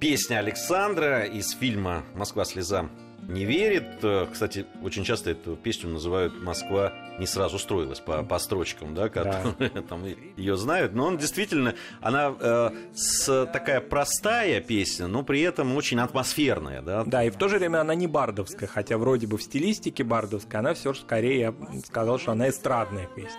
Песня 0.01 0.39
Александра 0.39 1.25
из 1.25 1.51
фильма 1.51 2.05
«Москва 2.15 2.45
слезам 2.45 2.91
не 3.29 3.45
верит». 3.45 4.03
Э, 4.03 4.27
Кстати, 4.33 4.67
очень 4.83 5.05
часто 5.05 5.31
эту 5.31 5.55
песню 5.55 5.91
называют 5.91 6.35
«Москва 6.43 6.93
не 7.19 7.27
сразу 7.27 7.59
строилась» 7.59 8.01
по, 8.01 8.23
по 8.23 8.39
строчкам, 8.39 8.95
да, 8.95 9.09
которые 9.09 9.71
там 9.89 10.05
ее 10.37 10.57
знают. 10.57 10.95
Но 10.95 11.07
он 11.07 11.19
действительно, 11.19 11.75
она 12.01 12.35
э, 12.41 12.71
с, 12.95 13.47
такая 13.53 13.81
простая 13.81 14.61
песня, 14.61 15.07
но 15.07 15.23
при 15.23 15.41
этом 15.43 15.77
очень 15.77 16.01
атмосферная, 16.01 16.83
да. 16.83 17.05
Да, 17.05 17.25
и 17.25 17.31
в 17.31 17.37
то 17.37 17.49
же 17.49 17.59
время 17.59 17.81
она 17.81 17.95
не 17.95 18.07
бардовская, 18.07 18.69
хотя 18.69 18.99
вроде 18.99 19.27
бы 19.27 19.37
в 19.37 19.43
стилистике 19.43 20.05
бардовская, 20.05 20.61
она 20.61 20.75
все 20.75 20.93
же 20.93 21.01
скорее, 21.01 21.39
я 21.39 21.55
сказал, 21.87 22.19
что 22.19 22.33
она 22.33 22.49
эстрадная 22.49 23.09
песня. 23.15 23.39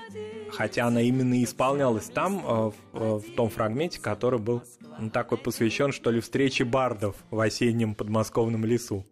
Хотя 0.51 0.88
она 0.88 1.01
именно 1.01 1.36
и 1.36 1.43
исполнялась 1.43 2.05
там, 2.05 2.39
э, 2.39 2.41
в, 2.41 2.74
э, 2.93 3.19
в 3.19 3.36
том 3.36 3.50
фрагменте, 3.50 4.00
который 4.00 4.39
был 4.39 4.63
ну, 5.00 5.10
такой 5.10 5.38
посвящен, 5.38 5.91
что 5.91 6.12
ли, 6.12 6.19
встрече 6.19 6.65
бардов 6.65 7.15
в 7.29 7.39
осеннем 7.39 7.96
подмосковном 7.96 8.65
лесу. 8.65 9.05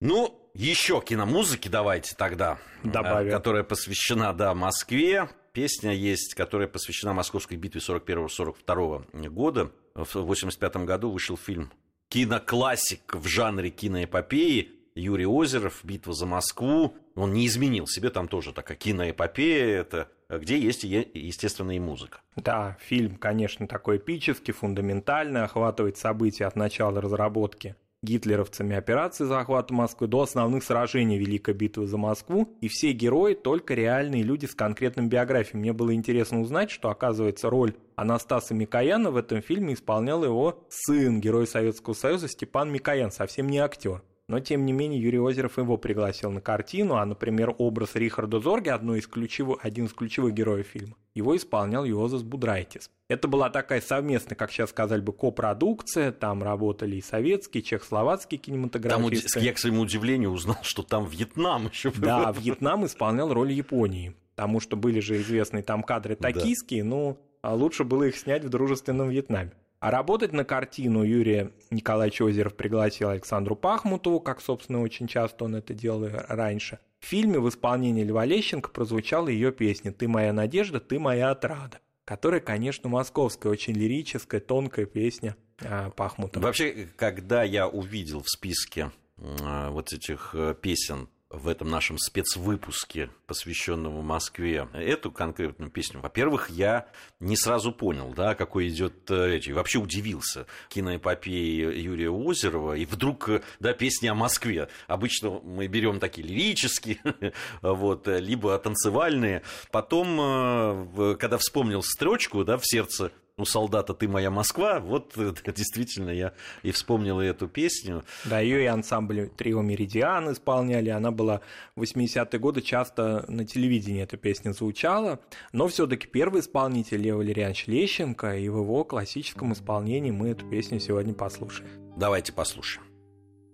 Ну, 0.00 0.50
еще 0.54 1.00
киномузыки 1.00 1.68
давайте 1.68 2.14
тогда. 2.14 2.58
Добавим. 2.84 3.28
э, 3.28 3.32
Которая 3.32 3.64
посвящена, 3.64 4.32
да, 4.32 4.54
Москве. 4.54 5.28
Песня 5.52 5.92
есть, 5.92 6.34
которая 6.34 6.68
посвящена 6.68 7.12
Московской 7.12 7.56
битве 7.56 7.80
41-42 7.80 9.28
года. 9.28 9.72
В 9.94 10.14
85 10.14 10.76
году 10.78 11.10
вышел 11.10 11.36
фильм 11.36 11.72
киноклассик 12.08 13.14
в 13.14 13.26
жанре 13.26 13.70
киноэпопеи. 13.70 14.70
Юрий 14.94 15.26
Озеров 15.26 15.80
«Битва 15.84 16.12
за 16.12 16.26
Москву». 16.26 16.94
Он 17.14 17.32
не 17.32 17.46
изменил 17.46 17.86
себе, 17.86 18.10
там 18.10 18.26
тоже 18.26 18.52
такая 18.52 18.76
киноэпопея, 18.76 19.80
это, 19.80 20.08
где 20.28 20.58
есть, 20.58 20.82
естественно, 20.84 21.70
и 21.70 21.78
музыка. 21.78 22.20
Да, 22.34 22.76
фильм, 22.80 23.16
конечно, 23.16 23.68
такой 23.68 23.98
эпический, 23.98 24.52
фундаментальный, 24.52 25.42
охватывает 25.42 25.98
события 25.98 26.46
от 26.46 26.56
начала 26.56 27.00
разработки 27.00 27.76
гитлеровцами 28.02 28.76
операции 28.76 29.24
захвата 29.24 29.74
Москвы 29.74 30.06
до 30.06 30.22
основных 30.22 30.64
сражений 30.64 31.18
Великой 31.18 31.54
битвы 31.54 31.86
за 31.86 31.96
Москву, 31.96 32.56
и 32.60 32.68
все 32.68 32.92
герои 32.92 33.34
только 33.34 33.74
реальные 33.74 34.22
люди 34.22 34.46
с 34.46 34.54
конкретным 34.54 35.08
биографией. 35.08 35.58
Мне 35.58 35.72
было 35.72 35.94
интересно 35.94 36.40
узнать, 36.40 36.70
что, 36.70 36.90
оказывается, 36.90 37.50
роль 37.50 37.74
Анастаса 37.96 38.54
Микояна 38.54 39.10
в 39.10 39.16
этом 39.16 39.42
фильме 39.42 39.74
исполнял 39.74 40.24
его 40.24 40.64
сын, 40.68 41.20
герой 41.20 41.46
Советского 41.46 41.94
Союза 41.94 42.28
Степан 42.28 42.70
Микоян, 42.70 43.10
совсем 43.10 43.48
не 43.48 43.58
актер. 43.58 44.02
Но, 44.28 44.40
тем 44.40 44.66
не 44.66 44.74
менее, 44.74 45.00
Юрий 45.00 45.18
Озеров 45.18 45.56
его 45.56 45.78
пригласил 45.78 46.30
на 46.30 46.42
картину, 46.42 46.96
а, 46.96 47.06
например, 47.06 47.54
образ 47.56 47.94
Рихарда 47.94 48.40
Зорги, 48.40 48.68
одной 48.68 48.98
из 48.98 49.06
ключевых, 49.06 49.64
один 49.64 49.86
из 49.86 49.94
ключевых 49.94 50.34
героев 50.34 50.66
фильма, 50.66 50.96
его 51.14 51.34
исполнял 51.34 51.82
Йозеф 51.82 52.24
Будрайтис. 52.24 52.90
Это 53.08 53.26
была 53.26 53.48
такая 53.48 53.80
совместная, 53.80 54.36
как 54.36 54.52
сейчас 54.52 54.68
сказали 54.68 55.00
бы, 55.00 55.14
копродукция, 55.14 56.12
там 56.12 56.42
работали 56.42 56.96
и 56.96 57.00
советские, 57.00 57.62
и 57.62 57.64
чехословацкие 57.64 58.38
Там, 58.38 58.44
кинематографисты. 58.44 59.40
я, 59.40 59.54
к 59.54 59.58
своему 59.58 59.80
удивлению, 59.80 60.30
узнал, 60.30 60.58
что 60.60 60.82
там 60.82 61.06
Вьетнам 61.06 61.68
еще 61.68 61.90
Да, 61.96 62.30
Вьетнам 62.30 62.84
исполнял 62.84 63.32
роль 63.32 63.52
Японии, 63.52 64.14
потому 64.36 64.60
что 64.60 64.76
были 64.76 65.00
же 65.00 65.16
известные 65.22 65.62
там 65.62 65.82
кадры 65.82 66.16
токийские, 66.16 66.84
ну, 66.84 67.18
а 67.40 67.54
лучше 67.54 67.84
было 67.84 68.04
их 68.04 68.16
снять 68.18 68.44
в 68.44 68.50
дружественном 68.50 69.08
Вьетнаме. 69.08 69.52
А 69.80 69.90
работать 69.92 70.32
на 70.32 70.44
картину 70.44 71.04
Юрия 71.04 71.52
Николаевич 71.70 72.20
Озеров 72.20 72.54
пригласил 72.54 73.10
Александру 73.10 73.54
Пахмутову, 73.54 74.18
как, 74.20 74.40
собственно, 74.40 74.80
очень 74.82 75.06
часто 75.06 75.44
он 75.44 75.54
это 75.54 75.72
делал 75.72 76.08
раньше. 76.28 76.80
В 76.98 77.06
фильме 77.06 77.38
в 77.38 77.48
исполнении 77.48 78.02
Льва 78.02 78.24
Лещенко 78.24 78.70
прозвучала 78.70 79.28
ее 79.28 79.52
песня 79.52 79.92
«Ты 79.92 80.08
моя 80.08 80.32
надежда, 80.32 80.80
ты 80.80 80.98
моя 80.98 81.30
отрада», 81.30 81.78
которая, 82.04 82.40
конечно, 82.40 82.88
московская, 82.88 83.50
очень 83.50 83.74
лирическая, 83.74 84.40
тонкая 84.40 84.86
песня 84.86 85.36
а, 85.60 85.90
Пахмутова. 85.90 86.42
Вообще, 86.42 86.88
когда 86.96 87.44
я 87.44 87.68
увидел 87.68 88.22
в 88.22 88.28
списке 88.28 88.90
э, 89.18 89.68
вот 89.70 89.92
этих 89.92 90.30
э, 90.34 90.56
песен 90.60 91.08
в 91.30 91.48
этом 91.48 91.68
нашем 91.68 91.98
спецвыпуске, 91.98 93.10
посвященному 93.26 94.00
Москве, 94.00 94.66
эту 94.72 95.12
конкретную 95.12 95.70
песню, 95.70 96.00
во-первых, 96.00 96.48
я 96.48 96.88
не 97.20 97.36
сразу 97.36 97.70
понял, 97.70 98.14
да, 98.14 98.34
какой 98.34 98.68
идет 98.68 99.10
э, 99.10 99.32
речь. 99.32 99.46
И 99.46 99.52
вообще 99.52 99.78
удивился 99.78 100.46
киноэпопеи 100.70 101.80
Юрия 101.80 102.10
Озерова, 102.10 102.74
и 102.74 102.86
вдруг, 102.86 103.28
э, 103.28 103.42
да, 103.60 103.74
песни 103.74 104.08
о 104.08 104.14
Москве. 104.14 104.68
Обычно 104.86 105.40
мы 105.42 105.66
берем 105.66 106.00
такие 106.00 106.26
лирические, 106.26 106.98
вот, 107.62 108.06
либо 108.06 108.58
танцевальные. 108.58 109.42
Потом, 109.70 110.18
э, 110.20 111.16
когда 111.16 111.36
вспомнил 111.36 111.82
строчку, 111.82 112.42
да, 112.42 112.56
в 112.56 112.66
сердце 112.66 113.12
у 113.38 113.44
солдата 113.44 113.94
«Ты 113.94 114.08
моя 114.08 114.30
Москва», 114.30 114.80
вот 114.80 115.16
э, 115.16 115.32
действительно 115.56 116.10
я 116.10 116.34
и 116.62 116.72
вспомнил 116.72 117.20
эту 117.20 117.48
песню. 117.48 118.04
Да, 118.24 118.40
ее 118.40 118.64
и 118.64 118.66
ансамбль 118.66 119.30
«Трио 119.36 119.62
Меридиан» 119.62 120.32
исполняли, 120.32 120.90
она 120.90 121.10
была 121.10 121.40
в 121.76 121.82
80-е 121.82 122.38
годы, 122.38 122.60
часто 122.60 123.24
на 123.28 123.46
телевидении 123.46 124.02
эта 124.02 124.16
песня 124.16 124.52
звучала, 124.52 125.20
но 125.52 125.68
все 125.68 125.86
таки 125.86 126.06
первый 126.06 126.40
исполнитель 126.40 127.00
Лев 127.00 127.16
Валерьянович 127.16 127.68
Лещенко, 127.68 128.36
и 128.36 128.48
в 128.48 128.58
его 128.58 128.84
классическом 128.84 129.52
исполнении 129.52 130.10
мы 130.10 130.30
эту 130.30 130.44
песню 130.46 130.80
сегодня 130.80 131.14
послушаем. 131.14 131.70
Давайте 131.96 132.32
послушаем. 132.32 132.84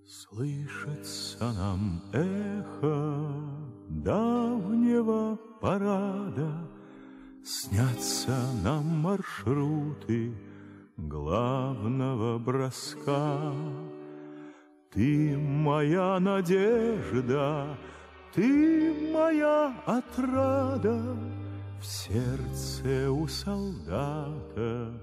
Слышится 0.06 1.52
нам 1.52 2.02
эхо 2.12 3.64
давнего 3.88 5.38
парада, 5.60 6.68
Снятся 7.44 8.34
нам 8.62 8.86
маршруты 9.02 10.32
главного 10.96 12.38
броска. 12.38 13.52
Ты 14.90 15.36
моя 15.36 16.18
надежда, 16.20 17.76
ты 18.34 19.10
моя 19.12 19.76
отрада, 19.84 21.18
В 21.82 21.84
сердце 21.84 23.10
у 23.10 23.28
солдата 23.28 25.02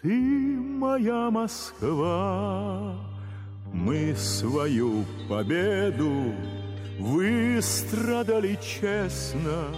ты 0.00 0.58
моя 0.58 1.30
Москва. 1.30 2.94
Мы 3.74 4.14
свою 4.16 5.04
победу 5.28 6.32
выстрадали 6.98 8.58
честно, 8.62 9.74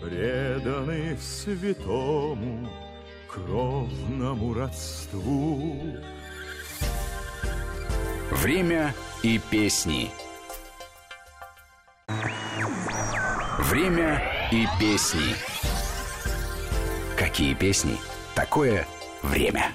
преданы 0.00 1.16
святому 1.18 2.68
кровному 3.28 4.54
родству. 4.54 5.96
Время 8.30 8.94
и 9.22 9.38
песни. 9.50 10.10
Время 13.58 14.22
и 14.50 14.66
песни. 14.80 15.34
Какие 17.16 17.54
песни? 17.54 17.96
Такое 18.34 18.86
время. 19.22 19.72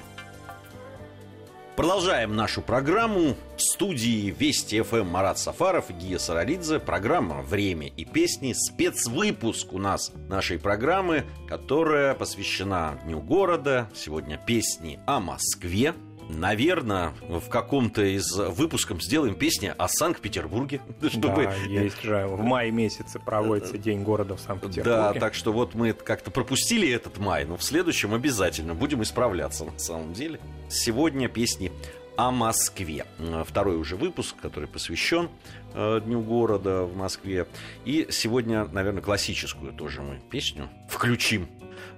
Продолжаем 1.75 2.37
нашу 2.37 2.61
программу. 2.61 3.35
В 3.57 3.61
студии 3.61 4.33
Вести 4.39 4.81
ФМ 4.81 5.07
Марат 5.07 5.37
Сафаров 5.37 5.89
и 5.89 5.93
Гия 5.93 6.17
Саралидзе. 6.19 6.79
Программа 6.79 7.41
«Время 7.41 7.87
и 7.87 8.05
песни». 8.05 8.53
Спецвыпуск 8.53 9.73
у 9.73 9.77
нас 9.77 10.13
нашей 10.29 10.57
программы, 10.57 11.25
которая 11.49 12.13
посвящена 12.13 12.97
Дню 13.03 13.19
города. 13.19 13.89
Сегодня 13.93 14.37
песни 14.37 15.01
о 15.05 15.19
Москве. 15.19 15.93
Наверное, 16.29 17.13
в 17.27 17.49
каком-то 17.49 18.03
из 18.03 18.35
выпусков 18.35 19.03
сделаем 19.03 19.35
песни 19.35 19.71
о 19.77 19.87
Санкт-Петербурге. 19.87 20.81
Чтобы... 21.09 21.43
Да, 21.43 21.53
есть 21.67 22.01
же. 22.01 22.25
В 22.25 22.41
мае 22.41 22.71
месяце 22.71 23.19
проводится 23.19 23.77
День 23.77 24.01
города 24.01 24.35
в 24.35 24.39
Санкт-Петербурге. 24.39 25.13
Да, 25.13 25.13
так 25.13 25.33
что 25.33 25.51
вот 25.51 25.75
мы 25.75 25.93
как-то 25.93 26.31
пропустили 26.31 26.89
этот 26.89 27.17
май, 27.17 27.45
но 27.45 27.57
в 27.57 27.63
следующем 27.63 28.13
обязательно 28.13 28.73
будем 28.73 29.03
исправляться 29.03 29.65
на 29.65 29.77
самом 29.77 30.13
деле. 30.13 30.39
Сегодня 30.75 31.29
песни 31.29 31.71
о 32.17 32.31
Москве. 32.31 33.05
Второй 33.45 33.77
уже 33.77 33.95
выпуск, 33.95 34.35
который 34.41 34.67
посвящен 34.67 35.29
э, 35.73 36.01
Дню 36.03 36.19
города 36.19 36.83
в 36.83 36.97
Москве. 36.97 37.47
И 37.85 38.07
сегодня, 38.11 38.65
наверное, 38.65 39.01
классическую 39.01 39.71
тоже 39.71 40.01
мы 40.01 40.19
песню 40.29 40.69
включим 40.89 41.47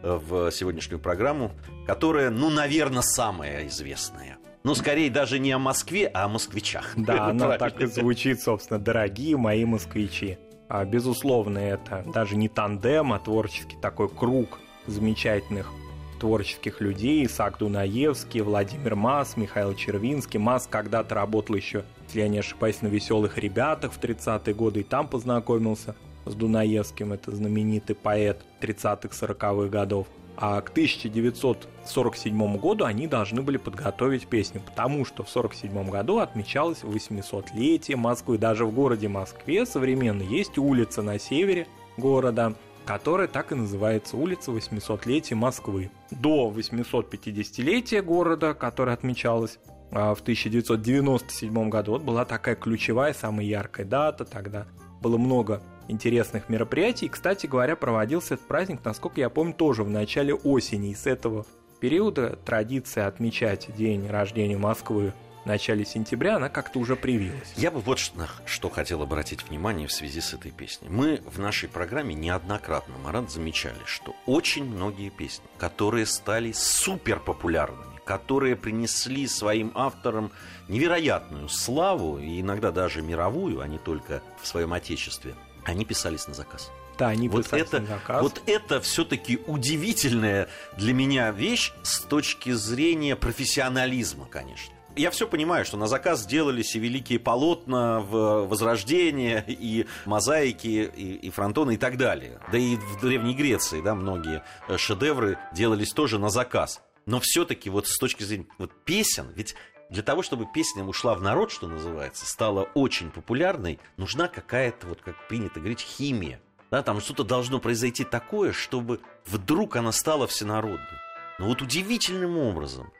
э, 0.03 0.19
в 0.23 0.51
сегодняшнюю 0.51 0.99
программу, 0.99 1.51
которая, 1.87 2.29
ну, 2.29 2.51
наверное, 2.51 3.01
самая 3.01 3.65
известная. 3.65 4.37
Ну, 4.63 4.75
скорее, 4.75 5.09
даже 5.09 5.39
не 5.39 5.51
о 5.53 5.59
Москве, 5.59 6.05
а 6.13 6.25
о 6.25 6.27
москвичах. 6.27 6.93
Да, 6.95 7.25
она 7.29 7.57
так 7.57 7.81
и 7.81 7.87
звучит, 7.87 8.41
собственно, 8.41 8.79
«Дорогие 8.79 9.37
мои 9.37 9.65
москвичи». 9.65 10.37
А, 10.69 10.85
безусловно, 10.85 11.57
это 11.57 12.05
даже 12.13 12.35
не 12.35 12.47
тандем, 12.47 13.11
а 13.11 13.17
творческий 13.17 13.77
такой 13.81 14.07
круг 14.07 14.59
замечательных 14.85 15.73
творческих 16.17 16.81
людей, 16.81 17.25
Исаак 17.25 17.57
Дунаевский, 17.59 18.41
Владимир 18.41 18.95
Мас, 18.95 19.37
Михаил 19.37 19.75
Червинский. 19.75 20.39
Мас 20.39 20.67
когда-то 20.69 21.15
работал 21.15 21.55
еще, 21.55 21.83
если 22.07 22.21
я 22.21 22.27
не 22.27 22.39
ошибаюсь, 22.39 22.81
на 22.81 22.87
«Веселых 22.87 23.37
ребятах» 23.37 23.93
в 23.93 23.99
30-е 23.99 24.53
годы, 24.53 24.81
и 24.81 24.83
там 24.83 25.07
познакомился 25.07 25.95
с 26.25 26.33
Дунаевским, 26.33 27.13
это 27.13 27.35
знаменитый 27.35 27.95
поэт 27.95 28.43
30-х-40-х 28.61 29.69
годов. 29.69 30.07
А 30.39 30.61
к 30.61 30.69
1947 30.69 32.57
году 32.57 32.85
они 32.85 33.07
должны 33.07 33.41
были 33.41 33.57
подготовить 33.57 34.27
песню, 34.27 34.61
потому 34.61 35.03
что 35.03 35.23
в 35.23 35.35
1947 35.35 35.89
году 35.89 36.19
отмечалось 36.19 36.83
800-летие 36.83 37.95
Москвы. 37.95 38.37
Даже 38.37 38.65
в 38.65 38.71
городе 38.71 39.07
Москве 39.07 39.65
современно 39.65 40.21
есть 40.21 40.59
улица 40.59 41.01
на 41.01 41.17
севере 41.17 41.65
города, 41.97 42.53
которая 42.87 43.27
так 43.27 43.51
и 43.51 43.55
называется 43.55 44.15
улица 44.15 44.51
800-летия 44.51 45.35
Москвы. 45.35 45.91
До 46.09 46.49
850-летия 46.55 48.01
города, 48.01 48.53
которое 48.53 48.93
отмечалось 48.93 49.59
а, 49.91 50.15
в 50.15 50.21
1997 50.21 51.69
году, 51.69 51.91
вот 51.91 52.03
была 52.03 52.23
такая 52.23 52.55
ключевая, 52.55 53.13
самая 53.13 53.45
яркая 53.45 53.85
дата 53.85 54.23
тогда. 54.23 54.67
Было 55.01 55.17
много 55.17 55.61
интересных 55.89 56.47
мероприятий. 56.47 57.07
И, 57.07 57.09
кстати 57.09 57.45
говоря, 57.45 57.75
проводился 57.75 58.35
этот 58.35 58.47
праздник, 58.47 58.79
насколько 58.85 59.19
я 59.19 59.29
помню, 59.29 59.53
тоже 59.53 59.83
в 59.83 59.89
начале 59.89 60.33
осени. 60.33 60.91
И 60.91 60.95
с 60.95 61.07
этого 61.07 61.45
периода 61.81 62.39
традиция 62.45 63.07
отмечать 63.07 63.67
день 63.75 64.07
рождения 64.07 64.57
Москвы 64.57 65.13
начале 65.47 65.85
сентября, 65.85 66.35
она 66.35 66.49
как-то 66.49 66.77
уже 66.77 66.95
привилась. 66.95 67.51
Я 67.55 67.71
бы 67.71 67.79
вот 67.79 67.97
что, 67.97 68.27
что 68.45 68.69
хотел 68.69 69.01
обратить 69.01 69.43
внимание 69.49 69.87
в 69.87 69.91
связи 69.91 70.21
с 70.21 70.33
этой 70.33 70.51
песней. 70.51 70.89
Мы 70.89 71.21
в 71.25 71.39
нашей 71.39 71.69
программе 71.69 72.13
неоднократно, 72.13 72.95
Марат, 72.99 73.31
замечали, 73.31 73.79
что 73.85 74.15
очень 74.25 74.65
многие 74.65 75.09
песни, 75.09 75.45
которые 75.57 76.05
стали 76.05 76.51
супер 76.51 77.19
популярными, 77.19 77.99
которые 78.05 78.55
принесли 78.55 79.27
своим 79.27 79.71
авторам 79.73 80.31
невероятную 80.67 81.49
славу, 81.49 82.19
и 82.19 82.41
иногда 82.41 82.71
даже 82.71 83.01
мировую, 83.01 83.61
а 83.61 83.67
не 83.67 83.79
только 83.79 84.21
в 84.41 84.47
своем 84.47 84.73
отечестве, 84.73 85.33
они 85.63 85.85
писались 85.85 86.27
на 86.27 86.33
заказ. 86.33 86.71
Да, 86.97 87.09
они 87.09 87.29
вот 87.29 87.53
это, 87.53 87.79
на 87.79 87.87
заказ. 87.87 88.21
Вот 88.23 88.41
это 88.47 88.81
все-таки 88.81 89.39
удивительная 89.45 90.49
для 90.77 90.93
меня 90.93 91.31
вещь 91.31 91.71
с 91.83 92.01
точки 92.01 92.51
зрения 92.51 93.15
профессионализма, 93.15 94.25
конечно 94.25 94.76
я 94.97 95.11
все 95.11 95.27
понимаю, 95.27 95.65
что 95.65 95.77
на 95.77 95.87
заказ 95.87 96.25
делались 96.25 96.75
и 96.75 96.79
великие 96.79 97.19
полотна 97.19 97.99
в 97.99 98.47
Возрождение, 98.47 99.43
и 99.47 99.85
мозаики, 100.05 100.91
и, 100.93 101.13
и 101.15 101.29
фронтоны, 101.29 101.75
и 101.75 101.77
так 101.77 101.97
далее. 101.97 102.39
Да 102.51 102.57
и 102.57 102.75
в 102.75 102.99
Древней 103.01 103.35
Греции, 103.35 103.81
да, 103.81 103.95
многие 103.95 104.43
э, 104.67 104.77
шедевры 104.77 105.37
делались 105.53 105.93
тоже 105.93 106.19
на 106.19 106.29
заказ. 106.29 106.81
Но 107.05 107.19
все-таки 107.21 107.69
вот 107.69 107.87
с 107.87 107.97
точки 107.97 108.23
зрения 108.23 108.47
вот 108.57 108.71
песен, 108.83 109.31
ведь 109.35 109.55
для 109.89 110.03
того, 110.03 110.21
чтобы 110.21 110.45
песня 110.53 110.83
ушла 110.83 111.15
в 111.15 111.21
народ, 111.21 111.51
что 111.51 111.67
называется, 111.67 112.25
стала 112.25 112.63
очень 112.73 113.09
популярной, 113.09 113.79
нужна 113.95 114.27
какая-то, 114.27 114.87
вот 114.87 115.01
как 115.01 115.27
принято 115.27 115.59
говорить, 115.59 115.79
химия. 115.79 116.41
Да, 116.69 116.83
там 116.83 116.99
что-то 116.99 117.23
должно 117.23 117.59
произойти 117.59 118.03
такое, 118.03 118.51
чтобы 118.51 118.99
вдруг 119.25 119.77
она 119.77 119.93
стала 119.93 120.27
всенародной. 120.27 120.99
Но 121.39 121.45
вот 121.45 121.61
удивительным 121.61 122.37
образом 122.37 122.91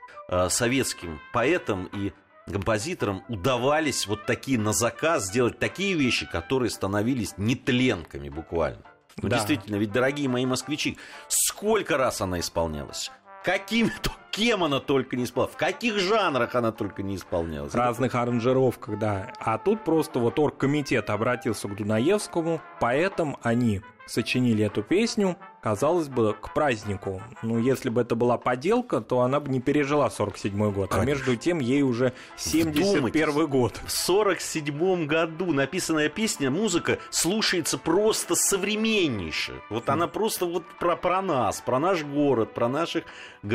советским 0.48 1.20
поэтам 1.32 1.86
и 1.86 2.12
композиторам 2.50 3.24
удавались 3.28 4.06
вот 4.06 4.26
такие 4.26 4.58
на 4.58 4.72
заказ 4.72 5.26
сделать 5.26 5.58
такие 5.58 5.94
вещи, 5.94 6.26
которые 6.26 6.70
становились 6.70 7.34
нетленками 7.36 8.28
буквально. 8.28 8.82
Ну, 9.20 9.28
да. 9.28 9.36
действительно, 9.36 9.76
ведь, 9.76 9.92
дорогие 9.92 10.28
мои 10.28 10.46
москвичи, 10.46 10.96
сколько 11.28 11.96
раз 11.96 12.20
она 12.20 12.40
исполнялась? 12.40 13.10
Каким, 13.44 13.90
кем 14.38 14.64
она 14.64 14.80
только 14.80 15.16
не 15.16 15.24
исполнялась, 15.24 15.54
в 15.54 15.58
каких 15.58 15.98
жанрах 15.98 16.54
она 16.54 16.72
только 16.72 17.02
не 17.02 17.16
исполнялась. 17.16 17.72
В 17.72 17.76
разных 17.76 18.14
аранжировках, 18.14 18.98
да. 18.98 19.32
А 19.40 19.58
тут 19.58 19.84
просто 19.84 20.18
вот 20.18 20.38
оргкомитет 20.38 21.10
обратился 21.10 21.68
к 21.68 21.76
Дунаевскому, 21.76 22.60
поэтому 22.80 23.38
они 23.42 23.82
сочинили 24.08 24.64
эту 24.64 24.82
песню, 24.82 25.36
казалось 25.60 26.08
бы, 26.08 26.34
к 26.34 26.52
празднику. 26.54 27.22
Ну, 27.42 27.58
если 27.58 27.90
бы 27.90 28.00
это 28.00 28.14
была 28.14 28.38
поделка, 28.38 29.00
то 29.00 29.20
она 29.20 29.40
бы 29.40 29.50
не 29.50 29.60
пережила 29.60 30.08
47-й 30.08 30.72
год. 30.72 30.90
Конечно. 30.90 31.00
А 31.00 31.04
между 31.04 31.36
тем, 31.36 31.58
ей 31.58 31.82
уже 31.82 32.12
71 32.36 33.46
год. 33.46 33.80
В 33.84 33.90
47 33.90 35.06
году 35.06 35.52
написанная 35.52 36.08
песня, 36.08 36.50
музыка 36.50 36.98
слушается 37.10 37.78
просто 37.78 38.34
современнейше. 38.34 39.60
Вот 39.68 39.88
она 39.88 40.06
просто 40.06 40.46
вот 40.46 40.64
про, 40.78 40.96
про 40.96 41.22
нас, 41.22 41.60
про 41.60 41.78
наш 41.78 42.02
город, 42.02 42.54
про 42.54 42.68
наших 42.68 43.04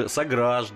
сограждан. 0.08 0.73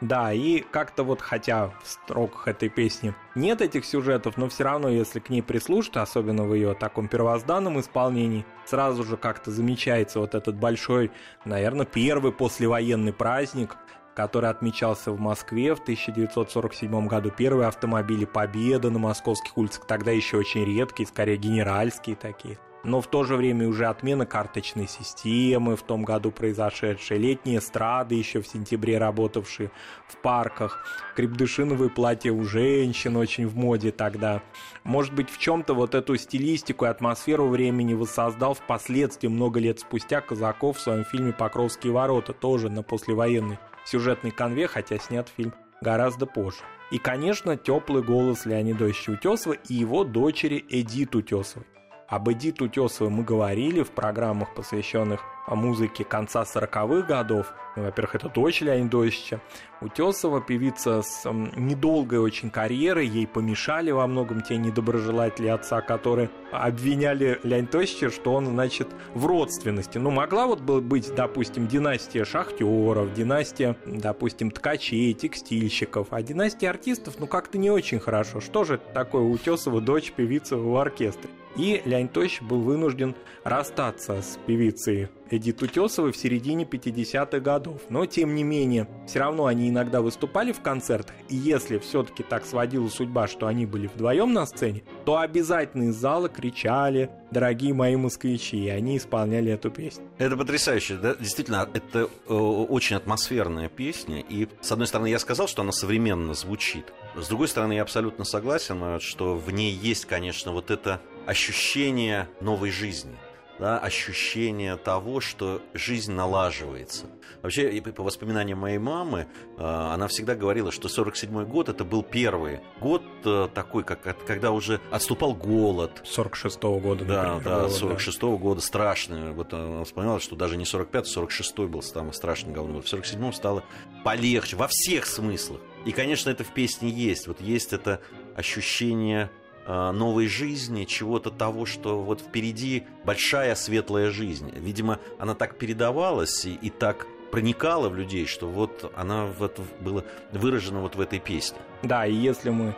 Да, 0.00 0.32
и 0.32 0.60
как-то 0.60 1.04
вот, 1.04 1.20
хотя 1.20 1.68
в 1.82 1.86
строках 1.86 2.48
этой 2.48 2.70
песни 2.70 3.14
нет 3.34 3.60
этих 3.60 3.84
сюжетов, 3.84 4.38
но 4.38 4.48
все 4.48 4.64
равно, 4.64 4.88
если 4.88 5.20
к 5.20 5.28
ней 5.28 5.42
прислушаться, 5.42 6.00
особенно 6.00 6.44
в 6.44 6.54
ее 6.54 6.72
таком 6.72 7.06
первозданном 7.06 7.78
исполнении, 7.80 8.46
сразу 8.64 9.04
же 9.04 9.18
как-то 9.18 9.50
замечается 9.50 10.20
вот 10.20 10.34
этот 10.34 10.56
большой, 10.56 11.10
наверное, 11.44 11.84
первый 11.84 12.32
послевоенный 12.32 13.12
праздник, 13.12 13.76
который 14.14 14.48
отмечался 14.48 15.12
в 15.12 15.20
Москве 15.20 15.74
в 15.74 15.80
1947 15.80 17.06
году. 17.06 17.30
Первые 17.30 17.68
автомобили 17.68 18.24
«Победа» 18.24 18.90
на 18.90 18.98
московских 18.98 19.56
улицах, 19.58 19.86
тогда 19.86 20.12
еще 20.12 20.38
очень 20.38 20.64
редкие, 20.64 21.06
скорее 21.06 21.36
генеральские 21.36 22.16
такие 22.16 22.58
но 22.82 23.00
в 23.00 23.06
то 23.06 23.24
же 23.24 23.36
время 23.36 23.68
уже 23.68 23.86
отмена 23.86 24.26
карточной 24.26 24.88
системы 24.88 25.76
в 25.76 25.82
том 25.82 26.02
году 26.02 26.30
произошедшая, 26.30 27.18
летние 27.18 27.58
эстрады 27.58 28.14
еще 28.14 28.40
в 28.40 28.46
сентябре 28.46 28.98
работавшие 28.98 29.70
в 30.08 30.16
парках, 30.16 30.84
крепдышиновые 31.16 31.90
платья 31.90 32.32
у 32.32 32.44
женщин 32.44 33.16
очень 33.16 33.46
в 33.46 33.56
моде 33.56 33.90
тогда. 33.90 34.42
Может 34.84 35.14
быть, 35.14 35.30
в 35.30 35.38
чем-то 35.38 35.74
вот 35.74 35.94
эту 35.94 36.16
стилистику 36.16 36.84
и 36.84 36.88
атмосферу 36.88 37.48
времени 37.48 37.94
воссоздал 37.94 38.54
впоследствии, 38.54 39.28
много 39.28 39.60
лет 39.60 39.80
спустя, 39.80 40.20
Казаков 40.20 40.78
в 40.78 40.80
своем 40.80 41.04
фильме 41.04 41.32
«Покровские 41.32 41.92
ворота», 41.92 42.32
тоже 42.32 42.68
на 42.68 42.82
послевоенной 42.82 43.58
сюжетной 43.84 44.30
конве, 44.30 44.66
хотя 44.66 44.98
снят 44.98 45.28
фильм 45.36 45.54
гораздо 45.80 46.26
позже. 46.26 46.58
И, 46.90 46.98
конечно, 46.98 47.56
теплый 47.56 48.02
голос 48.02 48.46
Леонида 48.46 48.86
Утесова 48.86 49.54
и 49.68 49.74
его 49.74 50.04
дочери 50.04 50.64
Эдит 50.68 51.14
Утесовой. 51.14 51.66
Об 52.10 52.28
Эдит 52.28 52.60
Утесовой 52.60 53.12
мы 53.12 53.22
говорили 53.22 53.84
в 53.84 53.92
программах, 53.92 54.52
посвященных 54.52 55.20
музыке 55.46 56.02
конца 56.02 56.42
40-х 56.42 57.06
годов. 57.06 57.54
Ну, 57.76 57.84
во-первых, 57.84 58.16
это 58.16 58.28
дочь 58.28 58.62
Леонида 58.62 59.04
Ильича 59.04 59.40
Утесова, 59.80 60.40
певица 60.40 61.02
с 61.02 61.30
недолгой 61.30 62.18
очень 62.18 62.50
карьерой. 62.50 63.06
Ей 63.06 63.28
помешали 63.28 63.92
во 63.92 64.08
многом 64.08 64.40
те 64.40 64.56
недоброжелатели 64.56 65.46
отца, 65.46 65.82
которые 65.82 66.30
обвиняли 66.50 67.38
Леонида 67.44 68.10
что 68.10 68.34
он, 68.34 68.46
значит, 68.46 68.88
в 69.14 69.24
родственности. 69.26 69.98
Ну, 69.98 70.10
могла 70.10 70.48
вот 70.48 70.62
быть, 70.62 71.14
допустим, 71.14 71.68
династия 71.68 72.24
шахтеров, 72.24 73.14
династия, 73.14 73.76
допустим, 73.86 74.50
ткачей, 74.50 75.14
текстильщиков, 75.14 76.08
а 76.10 76.22
династия 76.22 76.70
артистов, 76.70 77.20
ну, 77.20 77.28
как-то 77.28 77.56
не 77.56 77.70
очень 77.70 78.00
хорошо. 78.00 78.40
Что 78.40 78.64
же 78.64 78.80
такое 78.94 79.22
Утесова, 79.22 79.80
дочь 79.80 80.10
певицы 80.10 80.56
в 80.56 80.76
оркестре? 80.76 81.30
И 81.56 81.82
Леонид 81.84 82.16
Ильич 82.16 82.40
был 82.40 82.60
вынужден 82.60 83.14
расстаться 83.44 84.22
с 84.22 84.38
певицей 84.46 85.08
Эдит 85.30 85.62
Утесовой 85.62 86.12
в 86.12 86.16
середине 86.16 86.64
50-х 86.64 87.38
годов. 87.40 87.82
Но, 87.88 88.04
тем 88.06 88.34
не 88.34 88.42
менее, 88.42 88.88
все 89.06 89.20
равно 89.20 89.46
они 89.46 89.68
иногда 89.68 90.00
выступали 90.00 90.52
в 90.52 90.60
концертах, 90.60 91.14
и 91.28 91.36
если 91.36 91.78
все-таки 91.78 92.22
так 92.22 92.44
сводила 92.44 92.88
судьба, 92.88 93.28
что 93.28 93.46
они 93.46 93.64
были 93.64 93.86
вдвоем 93.86 94.32
на 94.32 94.44
сцене, 94.46 94.82
то 95.04 95.18
обязательно 95.18 95.84
из 95.84 95.96
зала 95.96 96.28
кричали 96.28 97.10
«Дорогие 97.30 97.72
мои 97.72 97.94
москвичи», 97.94 98.64
и 98.64 98.68
они 98.68 98.96
исполняли 98.96 99.52
эту 99.52 99.70
песню. 99.70 100.04
Это 100.18 100.36
потрясающе, 100.36 100.96
да? 100.96 101.14
Действительно, 101.14 101.68
это 101.72 102.10
э, 102.28 102.34
очень 102.34 102.96
атмосферная 102.96 103.68
песня, 103.68 104.20
и, 104.20 104.48
с 104.60 104.72
одной 104.72 104.88
стороны, 104.88 105.06
я 105.06 105.20
сказал, 105.20 105.46
что 105.46 105.62
она 105.62 105.72
современно 105.72 106.34
звучит, 106.34 106.92
с 107.16 107.28
другой 107.28 107.48
стороны, 107.48 107.74
я 107.74 107.82
абсолютно 107.82 108.24
согласен, 108.24 109.00
что 109.00 109.34
в 109.34 109.50
ней 109.50 109.72
есть, 109.72 110.04
конечно, 110.06 110.52
вот 110.52 110.70
это 110.70 111.00
ощущение 111.30 112.28
новой 112.40 112.72
жизни, 112.72 113.16
да, 113.60 113.78
ощущение 113.78 114.76
того, 114.76 115.20
что 115.20 115.62
жизнь 115.74 116.10
налаживается. 116.10 117.06
Вообще, 117.40 117.80
по 117.80 118.02
воспоминаниям 118.02 118.58
моей 118.58 118.78
мамы, 118.78 119.28
э, 119.56 119.62
она 119.62 120.08
всегда 120.08 120.34
говорила, 120.34 120.72
что 120.72 120.88
47-й 120.88 121.46
год 121.46 121.68
это 121.68 121.84
был 121.84 122.02
первый 122.02 122.60
год 122.80 123.04
э, 123.24 123.48
такой, 123.54 123.84
как, 123.84 124.02
когда 124.26 124.50
уже 124.50 124.80
отступал 124.90 125.34
голод. 125.34 126.02
46-го 126.04 126.80
года, 126.80 127.04
Да, 127.04 127.40
да, 127.44 127.66
46-го 127.68 128.32
да. 128.32 128.36
года 128.36 128.60
страшный. 128.60 129.30
Вот 129.30 129.54
она 129.54 129.84
вспоминала, 129.84 130.18
что 130.18 130.34
даже 130.34 130.56
не 130.56 130.64
45-й, 130.64 131.16
46-й 131.16 131.68
был 131.68 131.82
самый 131.82 132.12
страшный 132.12 132.52
говно. 132.52 132.80
В 132.80 132.86
47-м 132.86 133.32
стало 133.32 133.62
полегче 134.02 134.56
во 134.56 134.66
всех 134.66 135.06
смыслах. 135.06 135.60
И, 135.84 135.92
конечно, 135.92 136.28
это 136.28 136.42
в 136.42 136.52
песне 136.52 136.90
есть. 136.90 137.28
Вот 137.28 137.40
есть 137.40 137.72
это 137.72 138.00
ощущение 138.34 139.30
Э, 139.30 139.39
новой 139.66 140.26
жизни, 140.26 140.84
чего-то 140.84 141.30
того, 141.30 141.66
что 141.66 142.02
вот 142.02 142.20
впереди 142.20 142.84
большая 143.04 143.54
светлая 143.54 144.10
жизнь. 144.10 144.52
Видимо, 144.56 144.98
она 145.18 145.34
так 145.34 145.56
передавалась 145.56 146.44
и, 146.44 146.54
и 146.54 146.70
так 146.70 147.06
проникала 147.30 147.88
в 147.88 147.94
людей, 147.94 148.26
что 148.26 148.48
вот 148.48 148.92
она 148.96 149.26
вот 149.26 149.60
была 149.80 150.02
выражена 150.32 150.80
вот 150.80 150.96
в 150.96 151.00
этой 151.00 151.20
песне. 151.20 151.58
Да, 151.82 152.06
и 152.06 152.14
если 152.14 152.50
мы 152.50 152.74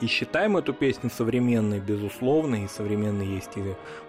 и 0.00 0.06
считаем 0.06 0.56
эту 0.56 0.72
песню 0.72 1.10
современной, 1.10 1.80
безусловно, 1.80 2.64
и 2.64 2.68
современные 2.68 3.36
есть 3.36 3.56
и 3.56 3.62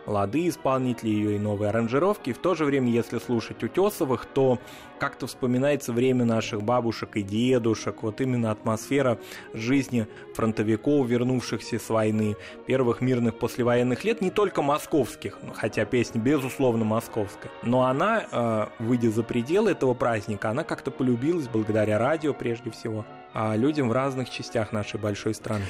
молодые 0.05 0.49
исполнители 0.49 1.09
ее, 1.09 1.35
и 1.35 1.39
новые 1.39 1.69
аранжировки. 1.69 2.31
И 2.31 2.33
в 2.33 2.39
то 2.39 2.55
же 2.55 2.65
время, 2.65 2.89
если 2.89 3.19
слушать 3.19 3.63
Утесовых, 3.63 4.25
то 4.25 4.59
как-то 4.99 5.27
вспоминается 5.27 5.93
время 5.93 6.25
наших 6.25 6.63
бабушек 6.63 7.15
и 7.15 7.21
дедушек, 7.21 8.03
вот 8.03 8.21
именно 8.21 8.51
атмосфера 8.51 9.19
жизни 9.53 10.07
фронтовиков, 10.35 11.07
вернувшихся 11.07 11.79
с 11.79 11.89
войны, 11.89 12.35
первых 12.65 13.01
мирных 13.01 13.37
послевоенных 13.37 14.03
лет, 14.03 14.21
не 14.21 14.31
только 14.31 14.61
московских, 14.61 15.39
хотя 15.55 15.85
песня, 15.85 16.19
безусловно, 16.21 16.85
московская, 16.85 17.51
но 17.63 17.83
она, 17.85 18.23
а, 18.31 18.69
выйдя 18.79 19.11
за 19.11 19.23
пределы 19.23 19.71
этого 19.71 19.93
праздника, 19.93 20.49
она 20.49 20.63
как-то 20.63 20.91
полюбилась 20.91 21.47
благодаря 21.47 21.97
радио 21.97 22.33
прежде 22.33 22.71
всего. 22.71 23.05
а 23.07 23.20
людям 23.33 23.89
в 23.89 23.91
разных 23.91 24.29
частях 24.29 24.71
нашей 24.71 24.99
большой 24.99 25.33
страны. 25.33 25.65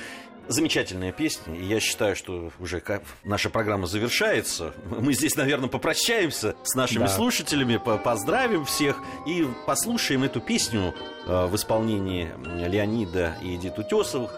Замечательная 0.48 1.12
песня, 1.12 1.56
и 1.56 1.64
я 1.64 1.80
считаю, 1.80 2.16
что 2.16 2.52
уже 2.60 2.84
наша 3.24 3.50
программа 3.50 3.88
завершается. 3.88 4.74
Мы 4.86 5.14
здесь, 5.14 5.36
наверное, 5.36 5.70
попрощаемся 5.70 6.56
с 6.64 6.76
нашими 6.76 7.04
да. 7.04 7.08
слушателями, 7.08 7.78
поздравим 7.78 8.66
всех 8.66 8.98
и 9.26 9.48
послушаем 9.66 10.24
эту 10.24 10.42
песню 10.42 10.94
э, 11.26 11.46
в 11.46 11.56
исполнении 11.56 12.30
Леонида 12.68 13.38
и 13.42 13.56
Эдит 13.56 13.80
Утесовых 13.80 14.32